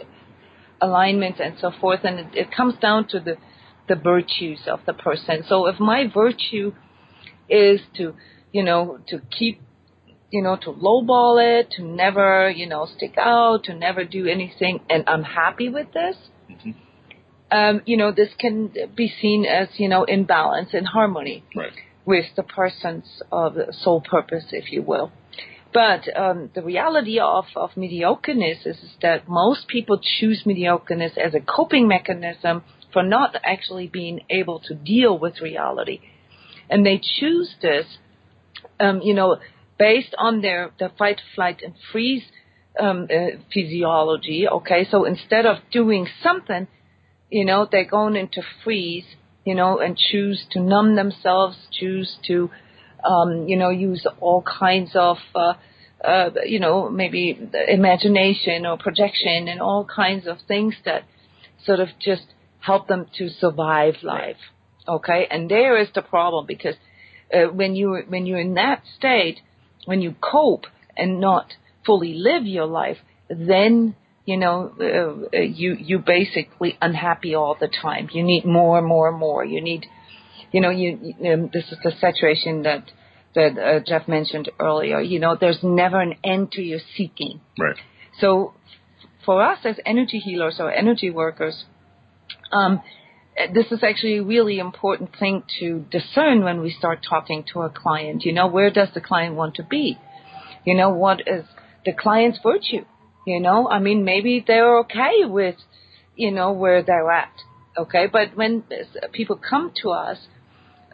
alignment 0.81 1.40
and 1.40 1.57
so 1.61 1.72
forth, 1.81 2.01
and 2.05 2.20
it, 2.20 2.27
it 2.35 2.49
comes 2.57 2.75
down 2.81 3.09
to 3.09 3.20
the 3.20 3.37
the 3.88 3.96
virtues 3.96 4.61
of 4.66 4.81
the 4.87 4.92
person. 4.92 5.44
So 5.49 5.66
if 5.66 5.79
my 5.81 6.05
virtue 6.12 6.72
is 7.49 7.81
to 7.96 8.14
you 8.53 8.62
know 8.64 8.99
to 9.09 9.20
keep 9.37 9.61
you 10.31 10.42
know 10.42 10.57
to 10.57 10.70
lowball 10.72 11.61
it, 11.61 11.70
to 11.72 11.85
never 11.85 12.51
you 12.51 12.66
know 12.68 12.87
stick 12.96 13.14
out, 13.18 13.64
to 13.64 13.75
never 13.75 14.05
do 14.05 14.27
anything, 14.27 14.81
and 14.90 15.05
I'm 15.07 15.22
happy 15.22 15.68
with 15.68 15.92
this. 15.92 16.16
Mhm. 16.51 16.75
Um, 17.51 17.83
you 17.87 17.96
know, 17.96 18.11
this 18.11 18.31
can 18.38 18.72
be 18.96 19.09
seen 19.20 19.44
as, 19.46 19.68
you 19.79 19.88
know, 19.88 20.03
in 20.03 20.25
balance, 20.25 20.70
in 20.75 20.85
harmony 20.85 21.44
Right. 21.55 21.72
with 22.05 22.27
the 22.35 22.42
person's 22.42 23.22
uh, 23.31 23.51
soul 23.70 24.01
purpose, 24.01 24.46
if 24.51 24.72
you 24.72 24.83
will. 24.83 25.12
But 25.72 26.09
um, 26.18 26.51
the 26.55 26.62
reality 26.62 27.20
of, 27.20 27.44
of 27.55 27.70
mediocreness 27.77 28.66
is, 28.66 28.77
is 28.79 28.90
that 29.03 29.29
most 29.29 29.68
people 29.68 30.01
choose 30.18 30.42
mediocreness 30.44 31.16
as 31.16 31.35
a 31.35 31.40
coping 31.40 31.87
mechanism 31.87 32.64
for 32.96 33.02
not 33.02 33.37
actually 33.44 33.87
being 33.87 34.20
able 34.30 34.59
to 34.59 34.74
deal 34.74 35.18
with 35.18 35.42
reality. 35.42 36.00
And 36.70 36.87
they 36.87 36.98
choose 37.20 37.54
this, 37.61 37.85
um, 38.80 39.02
you 39.02 39.12
know, 39.12 39.37
based 39.78 40.14
on 40.16 40.40
their, 40.40 40.70
their 40.78 40.90
fight, 40.98 41.20
flight, 41.35 41.61
and 41.62 41.74
freeze 41.92 42.22
um, 42.80 43.06
uh, 43.14 43.37
physiology. 43.52 44.48
Okay, 44.48 44.87
so 44.90 45.04
instead 45.04 45.44
of 45.44 45.59
doing 45.70 46.09
something, 46.22 46.68
you 47.30 47.44
know, 47.44 47.68
they're 47.70 47.85
going 47.85 48.16
into 48.16 48.40
freeze, 48.64 49.04
you 49.44 49.54
know, 49.54 49.78
and 49.78 49.98
choose 49.98 50.46
to 50.52 50.59
numb 50.59 50.96
themselves, 50.96 51.59
choose 51.70 52.16
to, 52.26 52.50
um, 53.04 53.46
you 53.46 53.59
know, 53.59 53.68
use 53.68 54.06
all 54.20 54.42
kinds 54.42 54.92
of, 54.94 55.18
uh, 55.35 55.52
uh, 56.02 56.30
you 56.46 56.61
know, 56.61 56.88
maybe 56.88 57.38
imagination 57.68 58.64
or 58.64 58.78
projection 58.78 59.48
and 59.48 59.61
all 59.61 59.85
kinds 59.85 60.26
of 60.26 60.38
things 60.48 60.74
that 60.87 61.02
sort 61.62 61.78
of 61.78 61.88
just 62.00 62.22
help 62.66 62.88
them 62.88 63.07
to 63.18 63.29
survive 63.29 63.94
life. 64.02 64.37
Okay, 64.88 65.26
and 65.31 65.50
there 65.50 65.76
is 65.76 65.88
the 65.94 66.02
problem 66.02 66.46
because 66.46 66.74
uh, 67.33 67.44
when 67.52 67.74
you 67.74 68.02
when 68.09 68.26
you're 68.26 68.40
in 68.40 68.55
that 68.55 68.83
state, 68.96 69.38
when 69.85 70.00
you 70.00 70.14
cope 70.20 70.66
and 70.96 71.20
not 71.20 71.55
fully 71.85 72.14
live 72.14 72.44
your 72.46 72.66
life, 72.66 72.98
then 73.29 73.94
you 74.24 74.37
know 74.37 74.72
uh, 74.81 75.37
uh, 75.37 75.40
you 75.40 75.76
you 75.79 75.98
basically 75.98 76.76
unhappy 76.81 77.35
all 77.35 77.57
the 77.59 77.68
time. 77.68 78.09
You 78.12 78.22
need 78.22 78.44
more 78.44 78.79
and 78.79 78.87
more 78.87 79.09
and 79.09 79.18
more. 79.18 79.44
You 79.44 79.61
need, 79.61 79.87
you 80.52 80.61
know, 80.61 80.70
you 80.70 81.14
um, 81.31 81.50
this 81.52 81.64
is 81.72 81.79
the 81.83 81.92
saturation 82.00 82.62
that 82.62 82.90
that 83.35 83.59
uh, 83.59 83.81
Jeff 83.87 84.09
mentioned 84.09 84.50
earlier. 84.59 85.00
You 85.00 85.18
know, 85.20 85.37
there's 85.38 85.62
never 85.62 86.00
an 86.00 86.14
end 86.22 86.52
to 86.52 86.62
your 86.62 86.81
seeking. 86.96 87.40
Right. 87.59 87.76
So 88.20 88.55
for 89.24 89.42
us 89.42 89.59
as 89.64 89.76
energy 89.85 90.18
healers 90.18 90.57
or 90.59 90.72
energy 90.72 91.11
workers, 91.11 91.64
um, 92.52 92.82
this 93.52 93.66
is 93.70 93.82
actually 93.82 94.18
a 94.18 94.22
really 94.22 94.59
important 94.59 95.11
thing 95.18 95.42
to 95.61 95.85
discern 95.90 96.42
when 96.42 96.61
we 96.61 96.70
start 96.70 97.04
talking 97.09 97.44
to 97.52 97.61
a 97.61 97.70
client. 97.70 98.24
You 98.24 98.32
know, 98.32 98.46
where 98.46 98.70
does 98.70 98.88
the 98.94 99.00
client 99.00 99.35
want 99.35 99.56
to 99.56 99.62
be? 99.62 99.98
You 100.64 100.74
know, 100.74 100.90
what 100.90 101.20
is 101.26 101.44
the 101.85 101.92
client's 101.92 102.38
virtue? 102.42 102.85
You 103.26 103.40
know, 103.40 103.68
I 103.68 103.78
mean, 103.78 104.04
maybe 104.04 104.44
they're 104.46 104.78
okay 104.80 105.24
with, 105.24 105.56
you 106.14 106.30
know, 106.30 106.52
where 106.52 106.82
they're 106.82 107.11
at. 107.11 107.32
Okay, 107.76 108.06
but 108.11 108.37
when 108.37 108.64
people 109.12 109.37
come 109.37 109.72
to 109.82 109.90
us, 109.90 110.18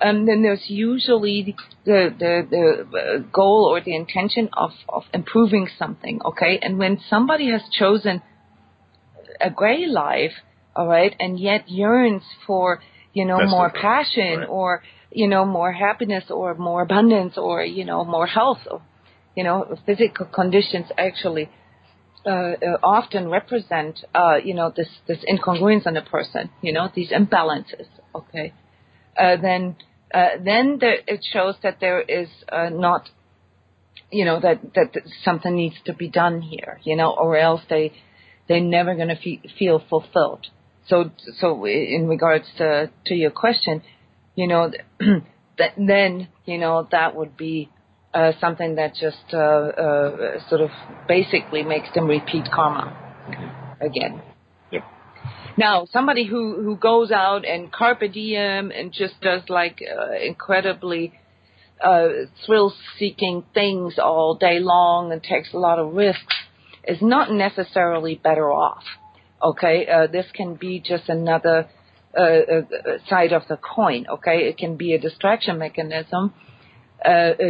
um, 0.00 0.26
then 0.26 0.42
there's 0.42 0.64
usually 0.66 1.54
the 1.84 2.14
the, 2.18 2.46
the 2.50 2.98
uh, 2.98 3.18
goal 3.32 3.68
or 3.70 3.80
the 3.80 3.94
intention 3.94 4.48
of 4.52 4.72
of 4.88 5.04
improving 5.14 5.68
something. 5.78 6.20
Okay, 6.24 6.58
and 6.60 6.78
when 6.78 6.98
somebody 7.08 7.50
has 7.50 7.62
chosen 7.70 8.20
a 9.40 9.50
gray 9.50 9.86
life, 9.86 10.32
all 10.74 10.86
right, 10.86 11.14
and 11.20 11.38
yet 11.38 11.68
yearns 11.68 12.22
for 12.46 12.80
you 13.12 13.24
know 13.24 13.46
more 13.46 13.70
passion 13.70 14.40
Right. 14.40 14.48
or 14.48 14.82
you 15.10 15.28
know 15.28 15.44
more 15.44 15.72
happiness 15.72 16.24
or 16.30 16.54
more 16.54 16.82
abundance 16.82 17.36
or 17.36 17.64
you 17.64 17.84
know 17.84 18.04
more 18.04 18.26
health. 18.26 18.60
Or 18.70 18.82
you 19.34 19.44
know 19.44 19.76
physical 19.86 20.26
conditions 20.26 20.86
actually 20.98 21.48
uh, 22.26 22.28
uh, 22.30 22.78
often 22.82 23.28
represent 23.28 24.00
uh, 24.14 24.36
you 24.42 24.54
know 24.54 24.72
this 24.74 24.88
this 25.08 25.18
incongruence 25.28 25.86
in 25.86 25.96
a 25.96 26.02
person 26.02 26.50
you 26.62 26.72
know 26.72 26.88
these 26.94 27.10
imbalances 27.10 27.86
okay? 28.14 28.52
Uh, 29.18 29.36
then 29.40 29.76
uh, 30.14 30.28
then 30.44 30.78
there, 30.80 30.98
it 31.06 31.24
shows 31.32 31.54
that 31.62 31.78
there 31.80 32.00
is 32.00 32.28
uh, 32.50 32.68
not 32.70 33.08
you 34.10 34.24
know 34.24 34.38
that, 34.40 34.60
that 34.74 34.92
that 34.94 35.02
something 35.24 35.54
needs 35.56 35.76
to 35.84 35.92
be 35.94 36.08
done 36.08 36.40
here 36.42 36.80
you 36.84 36.96
know 36.96 37.10
or 37.10 37.36
else 37.36 37.62
they 37.68 37.92
they're 38.48 38.60
never 38.60 38.94
going 38.94 39.08
to 39.08 39.16
fe- 39.16 39.42
feel 39.58 39.82
fulfilled 39.88 40.46
so 40.88 41.10
so 41.38 41.66
in 41.66 42.06
regards 42.08 42.44
to 42.58 42.90
to 43.06 43.14
your 43.14 43.30
question 43.30 43.82
you 44.34 44.46
know 44.46 44.70
that 45.58 45.72
then 45.76 46.28
you 46.44 46.58
know 46.58 46.86
that 46.90 47.14
would 47.14 47.36
be 47.36 47.68
uh, 48.14 48.32
something 48.40 48.74
that 48.74 48.94
just 48.94 49.32
uh, 49.32 49.36
uh, 49.36 50.48
sort 50.48 50.60
of 50.60 50.70
basically 51.08 51.62
makes 51.62 51.88
them 51.94 52.06
repeat 52.06 52.44
karma 52.52 52.94
again. 53.80 54.20
Yep. 54.70 54.82
Now, 55.56 55.86
somebody 55.90 56.26
who 56.26 56.62
who 56.62 56.76
goes 56.76 57.10
out 57.10 57.46
and 57.46 57.72
carpe 57.72 58.12
diem 58.12 58.70
and 58.70 58.92
just 58.92 59.20
does 59.20 59.42
like 59.48 59.80
uh, 59.82 60.12
incredibly 60.22 61.12
uh, 61.82 62.08
thrill-seeking 62.44 63.44
things 63.54 63.94
all 63.98 64.36
day 64.36 64.58
long 64.60 65.10
and 65.12 65.22
takes 65.22 65.52
a 65.52 65.58
lot 65.58 65.78
of 65.78 65.94
risks 65.94 66.34
is 66.86 66.98
not 67.00 67.32
necessarily 67.32 68.14
better 68.14 68.52
off. 68.52 68.84
Okay, 69.42 69.86
uh, 69.88 70.06
this 70.06 70.26
can 70.34 70.54
be 70.54 70.80
just 70.80 71.08
another 71.08 71.68
uh, 72.16 72.20
uh, 72.20 72.62
side 73.08 73.32
of 73.32 73.42
the 73.48 73.56
coin. 73.56 74.06
Okay, 74.08 74.48
it 74.48 74.58
can 74.58 74.76
be 74.76 74.94
a 74.94 74.98
distraction 74.98 75.58
mechanism, 75.58 76.32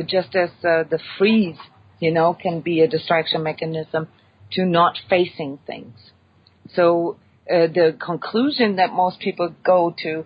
just 0.06 0.34
as 0.34 0.50
the 0.62 0.98
freeze, 1.18 1.58
you 2.00 2.12
know, 2.12 2.34
can 2.34 2.60
be 2.60 2.80
a 2.80 2.88
distraction 2.88 3.42
mechanism 3.42 4.08
to 4.52 4.64
not 4.64 4.98
facing 5.10 5.58
things. 5.66 5.94
So 6.74 7.16
uh, 7.50 7.66
the 7.66 7.96
conclusion 8.04 8.76
that 8.76 8.92
most 8.92 9.20
people 9.20 9.54
go 9.64 9.94
to 10.02 10.24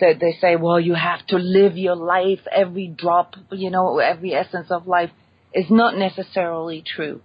that 0.00 0.20
they 0.20 0.36
say, 0.40 0.54
well, 0.54 0.78
you 0.78 0.94
have 0.94 1.26
to 1.28 1.36
live 1.36 1.76
your 1.76 1.96
life, 1.96 2.40
every 2.54 2.86
drop, 2.86 3.34
you 3.50 3.70
know, 3.70 3.98
every 3.98 4.34
essence 4.34 4.68
of 4.70 4.86
life, 4.86 5.10
is 5.52 5.66
not 5.70 5.96
necessarily 5.96 6.84
true. 6.86 7.20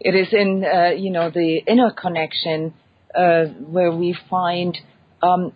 It 0.00 0.14
is 0.14 0.28
in, 0.32 0.64
uh, 0.64 0.90
you 0.90 1.10
know, 1.10 1.30
the 1.30 1.58
inner 1.66 1.90
connection 1.90 2.72
uh, 3.14 3.44
where 3.44 3.92
we 3.92 4.16
find, 4.30 4.78
um, 5.22 5.52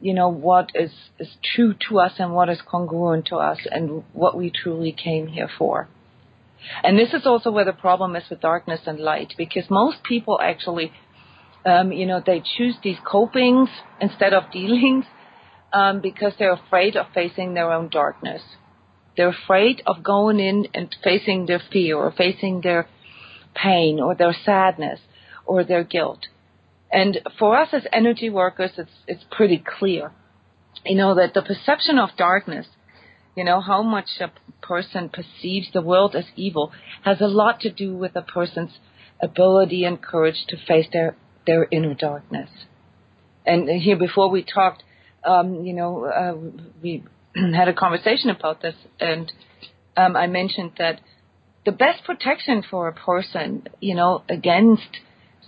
you 0.00 0.12
know, 0.12 0.28
what 0.28 0.70
is, 0.74 0.90
is 1.20 1.28
true 1.54 1.74
to 1.88 2.00
us 2.00 2.12
and 2.18 2.34
what 2.34 2.48
is 2.48 2.58
congruent 2.66 3.26
to 3.26 3.36
us 3.36 3.58
and 3.70 4.02
what 4.12 4.36
we 4.36 4.50
truly 4.50 4.92
came 4.92 5.28
here 5.28 5.48
for. 5.56 5.88
And 6.82 6.98
this 6.98 7.14
is 7.14 7.26
also 7.26 7.50
where 7.52 7.64
the 7.64 7.72
problem 7.72 8.16
is 8.16 8.24
with 8.28 8.40
darkness 8.40 8.80
and 8.86 8.98
light, 8.98 9.34
because 9.38 9.70
most 9.70 10.02
people 10.02 10.40
actually, 10.42 10.90
um, 11.64 11.92
you 11.92 12.06
know, 12.06 12.20
they 12.24 12.42
choose 12.56 12.74
these 12.82 12.98
copings 13.06 13.68
instead 14.00 14.32
of 14.32 14.50
dealings 14.50 15.04
um, 15.72 16.00
because 16.00 16.32
they're 16.38 16.54
afraid 16.54 16.96
of 16.96 17.06
facing 17.14 17.54
their 17.54 17.70
own 17.70 17.88
darkness. 17.88 18.42
They're 19.16 19.28
afraid 19.44 19.82
of 19.86 20.02
going 20.02 20.40
in 20.40 20.66
and 20.74 20.94
facing 21.04 21.46
their 21.46 21.62
fear 21.72 21.96
or 21.96 22.10
facing 22.10 22.62
their 22.62 22.88
pain 23.60 24.00
or 24.00 24.14
their 24.14 24.36
sadness 24.44 25.00
or 25.44 25.64
their 25.64 25.84
guilt. 25.84 26.26
And 26.92 27.20
for 27.38 27.58
us 27.58 27.68
as 27.72 27.82
energy 27.92 28.30
workers, 28.30 28.70
it's 28.78 28.90
it's 29.06 29.24
pretty 29.30 29.62
clear, 29.78 30.12
you 30.84 30.96
know, 30.96 31.14
that 31.16 31.34
the 31.34 31.42
perception 31.42 31.98
of 31.98 32.10
darkness, 32.16 32.66
you 33.36 33.44
know, 33.44 33.60
how 33.60 33.82
much 33.82 34.08
a 34.20 34.30
person 34.64 35.08
perceives 35.08 35.68
the 35.72 35.82
world 35.82 36.14
as 36.14 36.26
evil, 36.36 36.72
has 37.02 37.20
a 37.20 37.26
lot 37.26 37.60
to 37.60 37.70
do 37.70 37.96
with 37.96 38.14
a 38.14 38.22
person's 38.22 38.78
ability 39.20 39.84
and 39.84 40.00
courage 40.00 40.44
to 40.48 40.56
face 40.56 40.86
their 40.92 41.16
their 41.46 41.66
inner 41.70 41.94
darkness. 41.94 42.50
And 43.44 43.68
here, 43.68 43.96
before 43.96 44.28
we 44.30 44.42
talked, 44.42 44.82
um, 45.24 45.64
you 45.64 45.72
know, 45.72 46.04
uh, 46.04 46.34
we 46.82 47.04
had 47.54 47.68
a 47.68 47.74
conversation 47.74 48.30
about 48.30 48.62
this, 48.62 48.74
and 49.00 49.32
um, 49.96 50.16
I 50.16 50.26
mentioned 50.26 50.72
that 50.78 51.00
the 51.66 51.72
best 51.72 52.04
protection 52.04 52.62
for 52.70 52.88
a 52.88 52.92
person, 52.92 53.68
you 53.80 53.94
know, 53.94 54.22
against, 54.30 54.88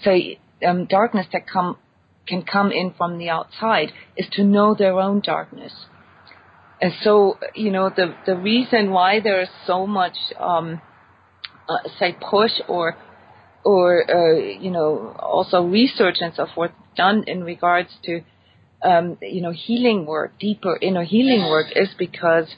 say, 0.04 0.38
um, 0.66 0.85
darkness 0.85 1.26
that 1.33 1.46
come 1.46 1.78
can 2.26 2.42
come 2.42 2.70
in 2.70 2.92
from 2.98 3.16
the 3.16 3.31
outside 3.31 3.90
is 4.14 4.26
to 4.33 4.44
know 4.44 4.74
their 4.74 4.98
own 5.00 5.20
darkness. 5.20 5.72
And 6.83 6.92
so, 7.02 7.38
you 7.54 7.70
know, 7.70 7.88
the 7.88 8.14
the 8.26 8.37
reason 8.37 8.90
why 8.90 9.20
there 9.20 9.40
is 9.40 9.48
so 9.66 9.87
much, 9.87 10.16
um, 10.38 10.83
uh, 11.68 11.78
say, 11.98 12.16
push 12.31 12.52
or 12.68 12.96
or 13.64 14.04
uh, 14.11 14.37
you 14.37 14.70
know, 14.70 15.14
also 15.18 15.62
research 15.62 16.16
and 16.20 16.35
so 16.35 16.46
forth 16.54 16.72
done 16.96 17.24
in 17.28 17.44
regards 17.44 17.90
to, 18.04 18.22
um, 18.83 19.18
you 19.22 19.40
know, 19.40 19.52
healing 19.52 20.04
work, 20.04 20.33
deeper 20.40 20.76
inner 20.83 21.04
healing 21.04 21.48
work, 21.48 21.66
is 21.76 21.88
because 21.96 22.48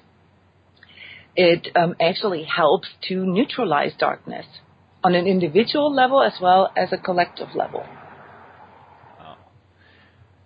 it 1.40 1.68
um, 1.74 1.94
actually 1.98 2.44
helps 2.44 2.87
to 3.09 3.24
neutralize 3.24 3.92
darkness 3.98 4.44
on 5.03 5.14
an 5.14 5.26
individual 5.26 5.90
level 5.94 6.22
as 6.22 6.35
well 6.40 6.70
as 6.76 6.92
a 6.92 6.98
collective 6.98 7.48
level. 7.55 7.83
Wow. 9.18 9.37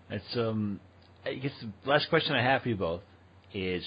That's 0.09 0.37
um. 0.37 0.81
I 1.27 1.35
guess 1.35 1.53
the 1.61 1.91
last 1.91 2.11
question 2.11 2.37
I 2.37 2.43
have 2.43 2.63
for 2.63 2.69
you 2.69 2.77
both 2.77 3.01
is: 3.53 3.83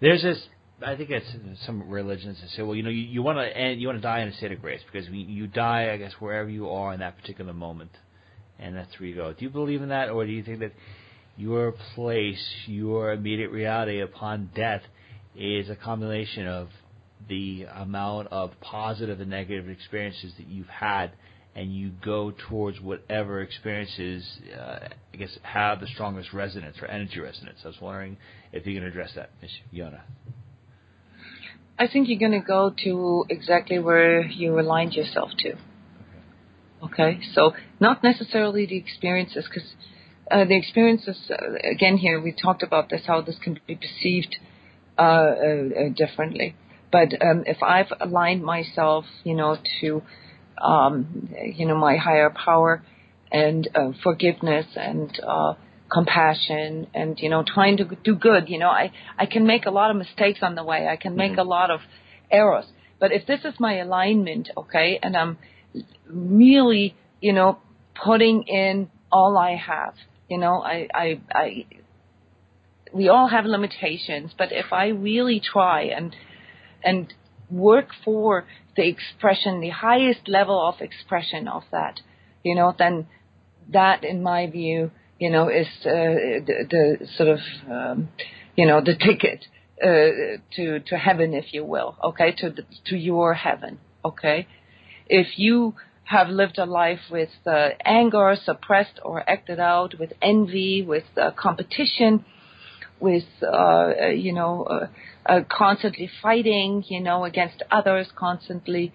There's 0.00 0.22
this. 0.22 0.38
I 0.84 0.94
think 0.94 1.10
it's 1.10 1.26
some 1.64 1.88
religions 1.88 2.38
that 2.40 2.50
say, 2.50 2.62
well, 2.62 2.76
you 2.76 2.84
know, 2.84 2.90
you, 2.90 3.02
you 3.02 3.22
want 3.22 3.38
to 3.38 3.72
you 3.72 3.86
want 3.88 3.98
to 3.98 4.02
die 4.02 4.20
in 4.20 4.28
a 4.28 4.36
state 4.36 4.52
of 4.52 4.60
grace 4.60 4.80
because 4.92 5.08
we, 5.08 5.18
you 5.18 5.46
die, 5.46 5.90
I 5.90 5.96
guess, 5.96 6.12
wherever 6.20 6.50
you 6.50 6.68
are 6.68 6.92
in 6.92 7.00
that 7.00 7.16
particular 7.16 7.54
moment, 7.54 7.90
and 8.58 8.76
that's 8.76 8.90
where 9.00 9.08
you 9.08 9.14
go. 9.14 9.32
Do 9.32 9.42
you 9.42 9.50
believe 9.50 9.80
in 9.80 9.88
that, 9.88 10.10
or 10.10 10.26
do 10.26 10.32
you 10.32 10.42
think 10.42 10.60
that 10.60 10.72
your 11.38 11.72
place, 11.94 12.44
your 12.66 13.12
immediate 13.12 13.50
reality 13.50 14.00
upon 14.00 14.50
death, 14.54 14.82
is 15.38 15.70
a 15.70 15.76
combination 15.76 16.46
of 16.46 16.68
the 17.28 17.66
amount 17.74 18.28
of 18.28 18.52
positive 18.60 19.20
and 19.20 19.30
negative 19.30 19.68
experiences 19.68 20.32
that 20.38 20.46
you've 20.48 20.68
had, 20.68 21.12
and 21.54 21.74
you 21.74 21.90
go 22.04 22.32
towards 22.48 22.80
whatever 22.80 23.40
experiences, 23.42 24.24
uh, 24.56 24.78
I 25.12 25.16
guess, 25.16 25.36
have 25.42 25.80
the 25.80 25.86
strongest 25.86 26.32
resonance 26.32 26.76
or 26.80 26.86
energy 26.88 27.20
resonance. 27.20 27.58
I 27.64 27.68
was 27.68 27.80
wondering 27.80 28.16
if 28.52 28.66
you 28.66 28.74
can 28.74 28.84
address 28.84 29.12
that, 29.16 29.30
Ms. 29.42 29.50
Yona. 29.74 30.00
I 31.78 31.86
think 31.86 32.08
you're 32.08 32.18
going 32.18 32.40
to 32.40 32.46
go 32.46 32.74
to 32.84 33.24
exactly 33.28 33.78
where 33.78 34.22
you 34.22 34.58
aligned 34.58 34.94
yourself 34.94 35.30
to. 35.38 35.54
Okay, 36.84 37.20
so 37.32 37.52
not 37.80 38.04
necessarily 38.04 38.66
the 38.66 38.76
experiences, 38.76 39.44
because 39.48 39.74
uh, 40.30 40.44
the 40.44 40.56
experiences, 40.56 41.18
uh, 41.30 41.54
again, 41.68 41.96
here 41.96 42.20
we 42.20 42.32
talked 42.32 42.62
about 42.62 42.88
this, 42.88 43.02
how 43.06 43.20
this 43.20 43.38
can 43.42 43.58
be 43.66 43.74
perceived 43.76 44.36
differently. 45.96 46.54
But 46.90 47.08
um, 47.22 47.44
if 47.46 47.62
I've 47.62 47.92
aligned 48.00 48.42
myself, 48.42 49.04
you 49.24 49.34
know, 49.34 49.58
to, 49.80 50.02
um, 50.60 51.28
you 51.54 51.66
know, 51.66 51.76
my 51.76 51.96
higher 51.96 52.30
power 52.30 52.82
and 53.30 53.68
uh, 53.74 53.90
forgiveness 54.02 54.66
and 54.74 55.18
uh, 55.26 55.54
compassion 55.90 56.86
and 56.94 57.18
you 57.18 57.28
know 57.28 57.42
trying 57.46 57.76
to 57.78 57.84
do 58.04 58.14
good 58.14 58.48
you 58.48 58.58
know 58.58 58.68
i 58.68 58.92
i 59.18 59.24
can 59.24 59.46
make 59.46 59.64
a 59.64 59.70
lot 59.70 59.90
of 59.90 59.96
mistakes 59.96 60.40
on 60.42 60.54
the 60.54 60.62
way 60.62 60.86
i 60.86 60.96
can 60.96 61.16
make 61.16 61.32
mm-hmm. 61.32 61.40
a 61.40 61.44
lot 61.44 61.70
of 61.70 61.80
errors 62.30 62.66
but 63.00 63.10
if 63.10 63.26
this 63.26 63.40
is 63.44 63.54
my 63.58 63.78
alignment 63.78 64.50
okay 64.56 64.98
and 65.02 65.16
i'm 65.16 65.38
really 66.06 66.94
you 67.22 67.32
know 67.32 67.58
putting 68.04 68.42
in 68.42 68.90
all 69.10 69.38
i 69.38 69.56
have 69.56 69.94
you 70.28 70.36
know 70.36 70.62
i 70.62 70.86
i 70.92 71.20
i 71.32 71.66
we 72.92 73.08
all 73.08 73.28
have 73.28 73.44
limitations 73.44 74.32
but 74.36 74.52
if 74.52 74.72
i 74.72 74.88
really 74.88 75.40
try 75.40 75.82
and 75.82 76.14
and 76.82 77.12
work 77.50 77.88
for 78.04 78.46
the 78.76 78.86
expression 78.86 79.60
the 79.60 79.70
highest 79.70 80.28
level 80.28 80.60
of 80.68 80.80
expression 80.80 81.48
of 81.48 81.62
that 81.72 82.00
you 82.44 82.54
know 82.54 82.74
then 82.78 83.06
that 83.70 84.04
in 84.04 84.22
my 84.22 84.46
view 84.46 84.90
you 85.18 85.30
know, 85.30 85.48
is 85.48 85.66
uh, 85.80 86.44
the, 86.46 86.66
the, 86.70 87.06
sort 87.16 87.28
of, 87.28 87.38
um, 87.70 88.08
you 88.56 88.66
know, 88.66 88.80
the 88.80 88.94
ticket 88.94 89.46
uh, 89.82 90.38
to 90.54 90.80
to 90.80 90.96
heaven, 90.96 91.34
if 91.34 91.52
you 91.52 91.64
will. 91.64 91.96
Okay, 92.02 92.32
to 92.38 92.50
the, 92.50 92.62
to 92.86 92.96
your 92.96 93.34
heaven. 93.34 93.78
Okay, 94.04 94.46
if 95.08 95.38
you 95.38 95.74
have 96.04 96.28
lived 96.28 96.58
a 96.58 96.64
life 96.64 97.00
with 97.10 97.30
uh, 97.46 97.70
anger, 97.84 98.34
suppressed 98.42 98.98
or 99.04 99.28
acted 99.28 99.60
out, 99.60 99.94
with 99.98 100.12
envy, 100.22 100.82
with 100.82 101.04
uh, 101.16 101.30
competition, 101.32 102.24
with 103.00 103.24
uh, 103.42 104.08
you 104.14 104.32
know, 104.32 104.64
uh, 104.64 104.86
uh, 105.26 105.40
constantly 105.48 106.10
fighting, 106.22 106.84
you 106.88 107.00
know, 107.00 107.24
against 107.24 107.62
others, 107.70 108.08
constantly 108.16 108.92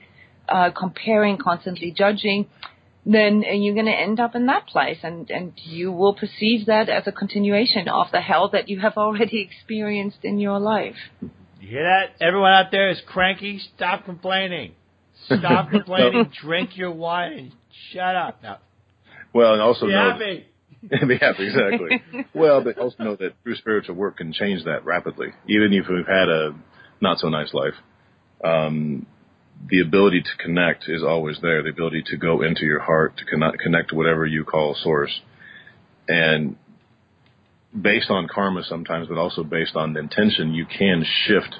uh, 0.50 0.72
comparing, 0.72 1.38
constantly 1.38 1.92
judging, 1.92 2.48
then 3.06 3.42
you're 3.42 3.74
going 3.74 3.86
to 3.86 3.92
end 3.92 4.20
up 4.20 4.36
in 4.36 4.46
that 4.48 4.68
place 4.68 4.98
and, 5.04 5.30
and 5.30 5.54
you 5.56 5.92
will 5.92 6.14
perceive 6.14 6.68
that 6.68 6.90
as 6.90 7.04
a 7.06 7.12
continuation 7.12 7.88
of 7.88 8.08
the 8.12 8.22
hell 8.22 8.50
that 8.50 8.70
you 8.70 8.80
have 8.80 8.94
already 8.98 9.42
experienced 9.52 10.20
in 10.24 10.40
your 10.40 10.60
life. 10.60 10.96
You 11.60 11.70
hear 11.70 11.84
that? 11.84 12.26
Everyone 12.26 12.52
out 12.52 12.72
there 12.72 12.90
is 12.90 13.02
cranky. 13.08 13.62
Stop 13.76 14.06
complaining. 14.06 14.74
Stop 15.26 15.70
complaining. 15.72 16.32
Drink 16.42 16.78
your 16.78 16.92
wine 16.92 17.34
and 17.34 17.52
shut 17.92 18.16
up. 18.16 18.42
Now, 18.44 18.60
well, 19.34 19.54
and 19.54 19.62
also 19.62 19.86
be 19.86 19.94
know 19.94 20.44
happy, 21.20 21.48
exactly. 21.48 22.26
well, 22.34 22.64
but 22.64 22.78
also 22.78 23.04
know 23.04 23.16
that 23.16 23.34
through 23.44 23.56
spiritual 23.56 23.96
work 23.96 24.18
can 24.18 24.34
change 24.34 24.66
that 24.66 24.86
rapidly. 24.86 25.28
Even 25.48 25.74
if 25.74 25.86
we've 25.90 26.08
had 26.08 26.30
a 26.30 26.56
not 27.02 27.20
so 27.20 27.30
nice 27.30 27.54
life, 27.54 27.74
um, 28.44 29.06
the 29.70 29.82
ability 29.82 30.22
to 30.22 30.44
connect 30.44 30.86
is 30.88 31.04
always 31.04 31.38
there. 31.42 31.64
The 31.64 31.70
ability 31.70 32.04
to 32.08 32.18
go 32.18 32.42
into 32.42 32.66
your 32.66 32.82
heart, 32.82 33.18
to 33.18 33.26
connect, 33.26 33.60
connect 33.60 33.90
to 33.90 33.96
whatever 33.96 34.26
you 34.26 34.44
call 34.44 34.76
source. 34.76 35.22
And 36.08 36.58
based 37.80 38.10
on 38.10 38.28
karma 38.28 38.64
sometimes, 38.64 39.08
but 39.08 39.18
also 39.18 39.44
based 39.44 39.76
on 39.76 39.96
intention, 39.96 40.54
you 40.54 40.66
can 40.66 41.06
shift 41.26 41.56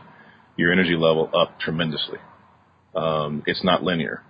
your 0.58 0.72
energy 0.72 0.96
level 0.96 1.30
up 1.34 1.60
tremendously. 1.60 2.20
Um, 2.96 3.44
it's 3.48 3.64
not 3.64 3.84
linear. 3.84 4.22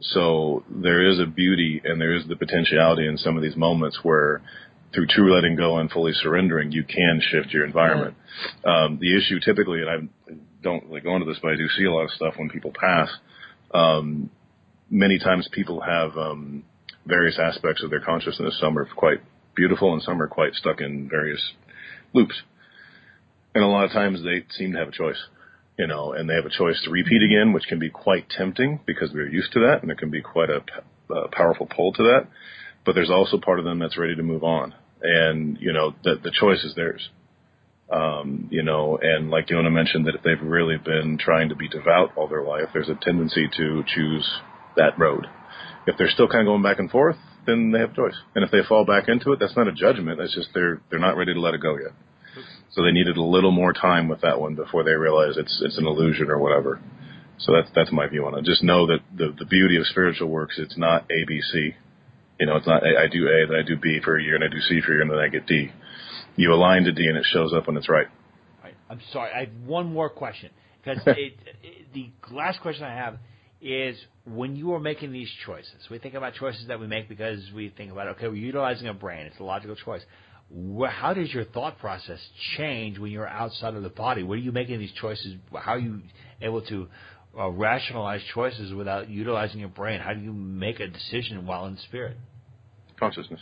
So 0.00 0.64
there 0.70 1.08
is 1.08 1.20
a 1.20 1.26
beauty 1.26 1.80
and 1.84 2.00
there 2.00 2.14
is 2.14 2.26
the 2.26 2.36
potentiality 2.36 3.06
in 3.06 3.18
some 3.18 3.36
of 3.36 3.42
these 3.42 3.56
moments 3.56 3.98
where 4.02 4.40
through 4.94 5.06
true 5.06 5.34
letting 5.34 5.56
go 5.56 5.78
and 5.78 5.90
fully 5.90 6.12
surrendering, 6.14 6.72
you 6.72 6.82
can 6.82 7.20
shift 7.30 7.52
your 7.52 7.64
environment. 7.64 8.16
Um, 8.64 8.98
the 9.00 9.16
issue 9.16 9.38
typically, 9.38 9.82
and 9.82 9.90
I've 9.90 10.36
don't 10.62 10.84
really 10.86 11.00
go 11.00 11.14
into 11.16 11.26
this, 11.26 11.38
but 11.42 11.52
I 11.52 11.56
do 11.56 11.68
see 11.76 11.84
a 11.84 11.92
lot 11.92 12.04
of 12.04 12.10
stuff 12.10 12.34
when 12.36 12.50
people 12.50 12.72
pass. 12.78 13.08
Um, 13.72 14.30
many 14.90 15.18
times 15.18 15.48
people 15.52 15.80
have 15.80 16.16
um, 16.16 16.64
various 17.06 17.38
aspects 17.38 17.82
of 17.82 17.90
their 17.90 18.00
consciousness. 18.00 18.58
Some 18.60 18.78
are 18.78 18.84
quite 18.84 19.20
beautiful, 19.54 19.92
and 19.92 20.02
some 20.02 20.20
are 20.20 20.28
quite 20.28 20.54
stuck 20.54 20.80
in 20.80 21.08
various 21.08 21.42
loops. 22.12 22.40
And 23.54 23.64
a 23.64 23.66
lot 23.66 23.84
of 23.84 23.92
times 23.92 24.22
they 24.22 24.44
seem 24.56 24.72
to 24.72 24.78
have 24.78 24.88
a 24.88 24.92
choice, 24.92 25.18
you 25.80 25.86
know, 25.86 26.12
and 26.12 26.28
they 26.28 26.34
have 26.34 26.44
a 26.44 26.50
choice 26.50 26.78
to 26.84 26.90
repeat 26.90 27.22
again, 27.22 27.54
which 27.54 27.64
can 27.66 27.78
be 27.78 27.88
quite 27.88 28.28
tempting 28.28 28.80
because 28.86 29.10
they're 29.12 29.26
used 29.26 29.50
to 29.54 29.60
that, 29.60 29.80
and 29.80 29.90
it 29.90 29.96
can 29.96 30.10
be 30.10 30.20
quite 30.20 30.50
a, 30.50 30.60
a 31.10 31.28
powerful 31.28 31.66
pull 31.66 31.90
to 31.94 32.02
that. 32.02 32.28
But 32.84 32.94
there's 32.94 33.10
also 33.10 33.38
part 33.38 33.58
of 33.58 33.64
them 33.64 33.78
that's 33.78 33.96
ready 33.96 34.14
to 34.14 34.22
move 34.22 34.44
on, 34.44 34.74
and 35.02 35.56
you 35.58 35.72
know, 35.72 35.94
the, 36.04 36.16
the 36.22 36.32
choice 36.38 36.62
is 36.64 36.74
theirs. 36.74 37.08
Um, 37.90 38.48
you 38.50 38.62
know, 38.62 38.98
and 39.00 39.30
like 39.30 39.46
Yona 39.46 39.72
mentioned, 39.72 40.06
that 40.06 40.14
if 40.14 40.22
they've 40.22 40.40
really 40.42 40.76
been 40.76 41.16
trying 41.18 41.48
to 41.48 41.56
be 41.56 41.66
devout 41.66 42.10
all 42.14 42.28
their 42.28 42.44
life, 42.44 42.68
there's 42.74 42.90
a 42.90 42.98
tendency 43.00 43.48
to 43.56 43.82
choose 43.86 44.28
that 44.76 44.98
road. 44.98 45.26
If 45.86 45.96
they're 45.96 46.10
still 46.10 46.28
kind 46.28 46.42
of 46.42 46.46
going 46.46 46.62
back 46.62 46.78
and 46.78 46.90
forth, 46.90 47.16
then 47.46 47.72
they 47.72 47.78
have 47.78 47.94
choice. 47.94 48.14
And 48.34 48.44
if 48.44 48.50
they 48.50 48.60
fall 48.68 48.84
back 48.84 49.08
into 49.08 49.32
it, 49.32 49.40
that's 49.40 49.56
not 49.56 49.66
a 49.66 49.72
judgment. 49.72 50.18
That's 50.18 50.34
just 50.34 50.50
they're 50.52 50.82
they're 50.90 51.00
not 51.00 51.16
ready 51.16 51.32
to 51.32 51.40
let 51.40 51.54
it 51.54 51.62
go 51.62 51.78
yet. 51.78 51.92
So 52.72 52.82
they 52.82 52.92
needed 52.92 53.16
a 53.16 53.22
little 53.22 53.50
more 53.50 53.72
time 53.72 54.08
with 54.08 54.20
that 54.20 54.40
one 54.40 54.54
before 54.54 54.84
they 54.84 54.92
realize 54.92 55.36
it's 55.36 55.60
it's 55.64 55.78
an 55.78 55.86
illusion 55.86 56.30
or 56.30 56.38
whatever. 56.38 56.80
So 57.38 57.52
that's 57.52 57.68
that's 57.74 57.92
my 57.92 58.06
view 58.06 58.26
on 58.26 58.38
it. 58.38 58.44
Just 58.44 58.62
know 58.62 58.86
that 58.86 59.00
the 59.16 59.34
the 59.38 59.46
beauty 59.46 59.76
of 59.76 59.86
spiritual 59.86 60.28
works, 60.28 60.56
it's 60.58 60.78
not 60.78 61.04
A 61.10 61.24
B 61.26 61.40
C. 61.40 61.74
You 62.38 62.46
know, 62.46 62.56
it's 62.56 62.66
not 62.66 62.82
I 62.84 63.06
do 63.08 63.28
A, 63.28 63.46
then 63.46 63.56
I 63.56 63.66
do 63.66 63.76
B 63.76 64.00
for 64.02 64.16
a 64.16 64.22
year, 64.22 64.34
and 64.34 64.44
I 64.44 64.48
do 64.48 64.60
C 64.60 64.80
for 64.80 64.92
a 64.92 64.94
year, 64.94 65.02
and 65.02 65.10
then 65.10 65.18
I 65.18 65.28
get 65.28 65.46
D 65.46 65.72
you 66.36 66.52
align 66.52 66.84
to 66.84 66.92
D 66.92 67.06
and 67.06 67.16
it 67.16 67.26
shows 67.32 67.52
up 67.52 67.66
when 67.66 67.76
it's 67.76 67.88
right. 67.88 68.06
right. 68.62 68.74
I'm 68.88 69.00
sorry. 69.12 69.30
I 69.32 69.40
have 69.40 69.66
one 69.66 69.92
more 69.92 70.08
question 70.08 70.50
because 70.82 71.02
it, 71.06 71.34
it, 71.62 71.92
the 71.92 72.10
last 72.30 72.60
question 72.60 72.84
I 72.84 72.94
have 72.94 73.18
is 73.60 73.98
when 74.24 74.56
you 74.56 74.72
are 74.72 74.80
making 74.80 75.12
these 75.12 75.30
choices. 75.44 75.88
We 75.90 75.98
think 75.98 76.14
about 76.14 76.34
choices 76.34 76.66
that 76.68 76.80
we 76.80 76.86
make 76.86 77.08
because 77.08 77.40
we 77.54 77.68
think 77.68 77.92
about 77.92 78.08
okay, 78.08 78.28
we're 78.28 78.36
utilizing 78.36 78.88
a 78.88 78.94
brain. 78.94 79.26
It's 79.26 79.38
a 79.38 79.44
logical 79.44 79.76
choice. 79.76 80.02
How 80.88 81.14
does 81.14 81.32
your 81.32 81.44
thought 81.44 81.78
process 81.78 82.18
change 82.56 82.98
when 82.98 83.12
you're 83.12 83.28
outside 83.28 83.74
of 83.74 83.82
the 83.82 83.88
body? 83.88 84.22
What 84.22 84.34
are 84.34 84.42
you 84.42 84.52
making 84.52 84.80
these 84.80 84.92
choices? 85.00 85.34
How 85.54 85.72
are 85.72 85.78
you 85.78 86.02
able 86.40 86.62
to 86.62 86.88
uh, 87.38 87.48
rationalize 87.50 88.20
choices 88.34 88.74
without 88.74 89.08
utilizing 89.08 89.60
your 89.60 89.68
brain? 89.68 90.00
How 90.00 90.12
do 90.12 90.20
you 90.20 90.32
make 90.32 90.80
a 90.80 90.88
decision 90.88 91.46
while 91.46 91.66
in 91.66 91.78
spirit? 91.78 92.16
Consciousness. 92.98 93.40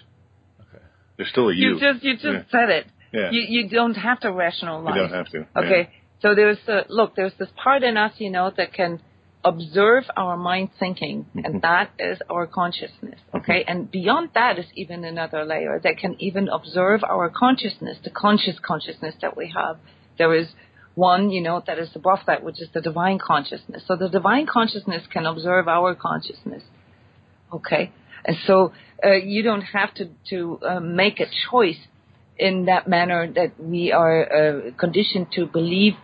Okay. 0.60 0.82
There's 1.16 1.30
still 1.30 1.48
a 1.48 1.54
you. 1.54 1.74
You 1.74 1.80
just 1.80 2.04
you 2.04 2.14
just 2.14 2.26
yeah. 2.26 2.42
said 2.50 2.68
it. 2.68 2.86
Yeah. 3.12 3.30
You 3.30 3.40
you 3.40 3.68
don't 3.70 3.94
have 3.94 4.20
to 4.20 4.32
rationalize. 4.32 4.94
You 4.94 5.00
don't 5.00 5.12
have 5.12 5.30
to. 5.30 5.46
Okay. 5.56 5.88
Yeah. 5.90 5.98
So 6.20 6.34
there's 6.34 6.58
a 6.66 6.84
look. 6.88 7.14
There's 7.16 7.32
this 7.38 7.48
part 7.56 7.82
in 7.82 7.96
us, 7.96 8.12
you 8.18 8.30
know, 8.30 8.52
that 8.56 8.72
can 8.74 9.00
observe 9.44 10.04
our 10.16 10.36
mind 10.36 10.70
thinking, 10.78 11.26
and 11.34 11.62
that 11.62 11.90
is 11.98 12.18
our 12.28 12.46
consciousness. 12.46 13.20
Okay, 13.34 13.64
and 13.66 13.90
beyond 13.90 14.30
that 14.34 14.58
is 14.58 14.66
even 14.74 15.04
another 15.04 15.44
layer 15.44 15.80
that 15.82 15.98
can 15.98 16.16
even 16.18 16.48
observe 16.48 17.04
our 17.04 17.30
consciousness, 17.30 17.98
the 18.02 18.10
conscious 18.10 18.56
consciousness 18.60 19.14
that 19.20 19.36
we 19.36 19.52
have. 19.54 19.78
There 20.18 20.34
is 20.34 20.48
one, 20.94 21.30
you 21.30 21.40
know, 21.40 21.62
that 21.66 21.78
is 21.78 21.90
above 21.94 22.18
that, 22.26 22.42
which 22.42 22.60
is 22.60 22.68
the 22.74 22.80
divine 22.80 23.18
consciousness. 23.24 23.84
So 23.86 23.94
the 23.94 24.08
divine 24.08 24.46
consciousness 24.46 25.04
can 25.12 25.26
observe 25.26 25.68
our 25.68 25.94
consciousness. 25.94 26.64
Okay, 27.52 27.92
and 28.24 28.36
so 28.46 28.72
uh, 29.04 29.12
you 29.12 29.42
don't 29.42 29.62
have 29.62 29.94
to 29.94 30.08
to 30.30 30.58
uh, 30.68 30.80
make 30.80 31.20
a 31.20 31.26
choice 31.50 31.78
in 32.36 32.66
that 32.66 32.88
manner 32.88 33.32
that 33.32 33.52
we 33.58 33.92
are 33.92 34.22
uh, 34.24 34.70
conditioned 34.78 35.28
to 35.32 35.46
believe 35.46 35.94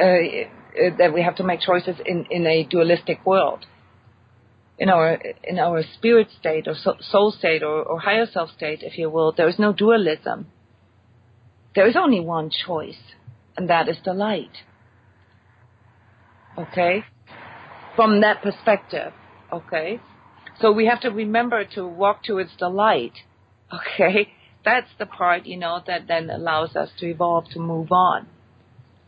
uh, 0.00 0.48
Uh, 0.70 0.96
that 0.98 1.12
we 1.12 1.22
have 1.22 1.36
to 1.36 1.42
make 1.42 1.60
choices 1.60 1.96
in, 2.04 2.26
in 2.30 2.46
a 2.46 2.64
dualistic 2.64 3.24
world. 3.26 3.66
In 4.78 4.88
our 4.88 5.20
in 5.44 5.58
our 5.58 5.82
spirit 5.94 6.28
state 6.38 6.66
or 6.66 6.74
soul 6.74 7.32
state 7.32 7.62
or, 7.62 7.82
or 7.82 7.98
higher 7.98 8.26
self 8.26 8.50
state, 8.56 8.82
if 8.82 8.96
you 8.96 9.10
will, 9.10 9.32
there 9.32 9.48
is 9.48 9.58
no 9.58 9.72
dualism. 9.72 10.46
There 11.74 11.86
is 11.88 11.96
only 11.96 12.20
one 12.20 12.50
choice, 12.50 13.00
and 13.56 13.68
that 13.68 13.88
is 13.88 13.98
the 14.04 14.14
light. 14.14 14.64
Okay, 16.56 17.04
from 17.96 18.20
that 18.22 18.42
perspective. 18.42 19.12
Okay, 19.52 20.00
so 20.60 20.72
we 20.72 20.86
have 20.86 21.00
to 21.00 21.10
remember 21.10 21.64
to 21.74 21.86
walk 21.86 22.22
towards 22.24 22.50
the 22.58 22.68
light. 22.68 23.12
Okay, 23.72 24.32
that's 24.64 24.88
the 24.98 25.06
part 25.06 25.46
you 25.46 25.56
know 25.56 25.80
that 25.86 26.08
then 26.08 26.28
allows 26.28 26.74
us 26.74 26.88
to 26.98 27.06
evolve 27.06 27.44
to 27.50 27.60
move 27.60 27.92
on. 27.92 28.26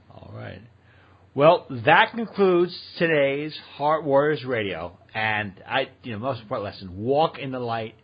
All 0.09 0.31
right. 0.33 0.61
Well, 1.35 1.66
that 1.87 2.11
concludes 2.14 2.79
today's 2.99 3.59
Heart 3.77 4.05
Warriors 4.05 4.45
Radio. 4.45 4.99
And 5.14 5.55
I, 5.66 5.88
you 6.03 6.12
know, 6.12 6.18
most 6.18 6.42
important 6.42 6.64
lesson: 6.64 7.03
walk 7.03 7.38
in 7.38 7.53
the 7.53 7.59
light, 7.59 7.95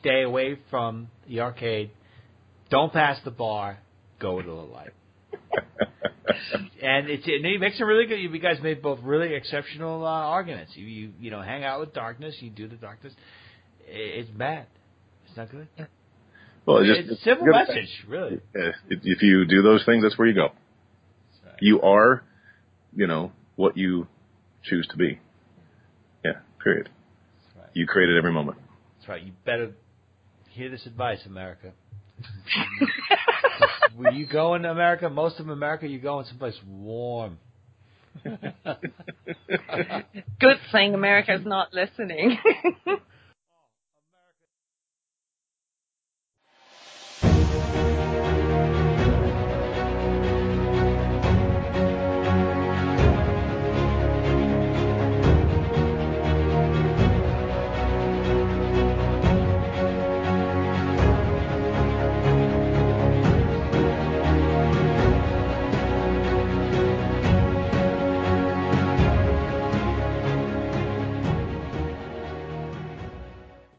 stay 0.00 0.22
away 0.22 0.58
from 0.68 1.08
the 1.28 1.40
arcade, 1.40 1.92
don't 2.70 2.92
pass 2.92 3.20
the 3.24 3.30
bar, 3.30 3.78
go 4.18 4.42
to 4.42 4.48
the 4.48 4.52
light. 4.52 4.90
and 6.82 7.08
it, 7.08 7.20
it 7.24 7.60
makes 7.60 7.78
it 7.78 7.84
really 7.84 8.06
good. 8.06 8.16
You 8.16 8.36
guys 8.40 8.56
made 8.60 8.82
both 8.82 8.98
really 9.04 9.32
exceptional 9.32 10.04
uh, 10.04 10.10
arguments. 10.10 10.72
You, 10.74 10.84
you, 10.84 11.12
you 11.20 11.30
know, 11.30 11.40
hang 11.40 11.62
out 11.62 11.78
with 11.78 11.94
darkness, 11.94 12.34
you 12.40 12.50
do 12.50 12.66
the 12.66 12.74
darkness. 12.74 13.12
It's 13.86 14.30
bad. 14.30 14.66
It's 15.28 15.36
not 15.36 15.52
good. 15.52 15.68
Well, 16.66 16.78
it's 16.78 16.98
just 16.98 17.12
it's 17.12 17.20
a 17.20 17.24
simple 17.24 17.46
message, 17.46 17.90
really. 18.08 18.40
If 18.88 19.22
you 19.22 19.44
do 19.44 19.62
those 19.62 19.84
things, 19.84 20.02
that's 20.02 20.18
where 20.18 20.26
you 20.26 20.34
go. 20.34 20.48
Right. 21.44 21.56
You 21.60 21.80
are 21.82 22.24
you 22.94 23.06
know, 23.06 23.32
what 23.56 23.76
you 23.76 24.06
choose 24.64 24.86
to 24.88 24.96
be. 24.96 25.18
Yeah, 26.24 26.32
period. 26.62 26.88
Right. 27.56 27.68
You 27.74 27.86
create 27.86 28.10
it 28.10 28.18
every 28.18 28.32
moment. 28.32 28.58
That's 28.98 29.08
right. 29.08 29.22
You 29.22 29.32
better 29.44 29.72
hear 30.50 30.70
this 30.70 30.86
advice, 30.86 31.20
America. 31.26 31.72
when 33.96 34.14
you 34.14 34.26
go 34.26 34.54
into 34.54 34.70
America, 34.70 35.08
most 35.10 35.40
of 35.40 35.48
America, 35.48 35.86
you 35.86 35.98
go 35.98 36.20
in 36.20 36.26
someplace 36.26 36.58
warm. 36.66 37.38
Good 38.24 38.38
thing 40.70 40.94
America's 40.94 41.44
not 41.44 41.72
listening. 41.72 42.38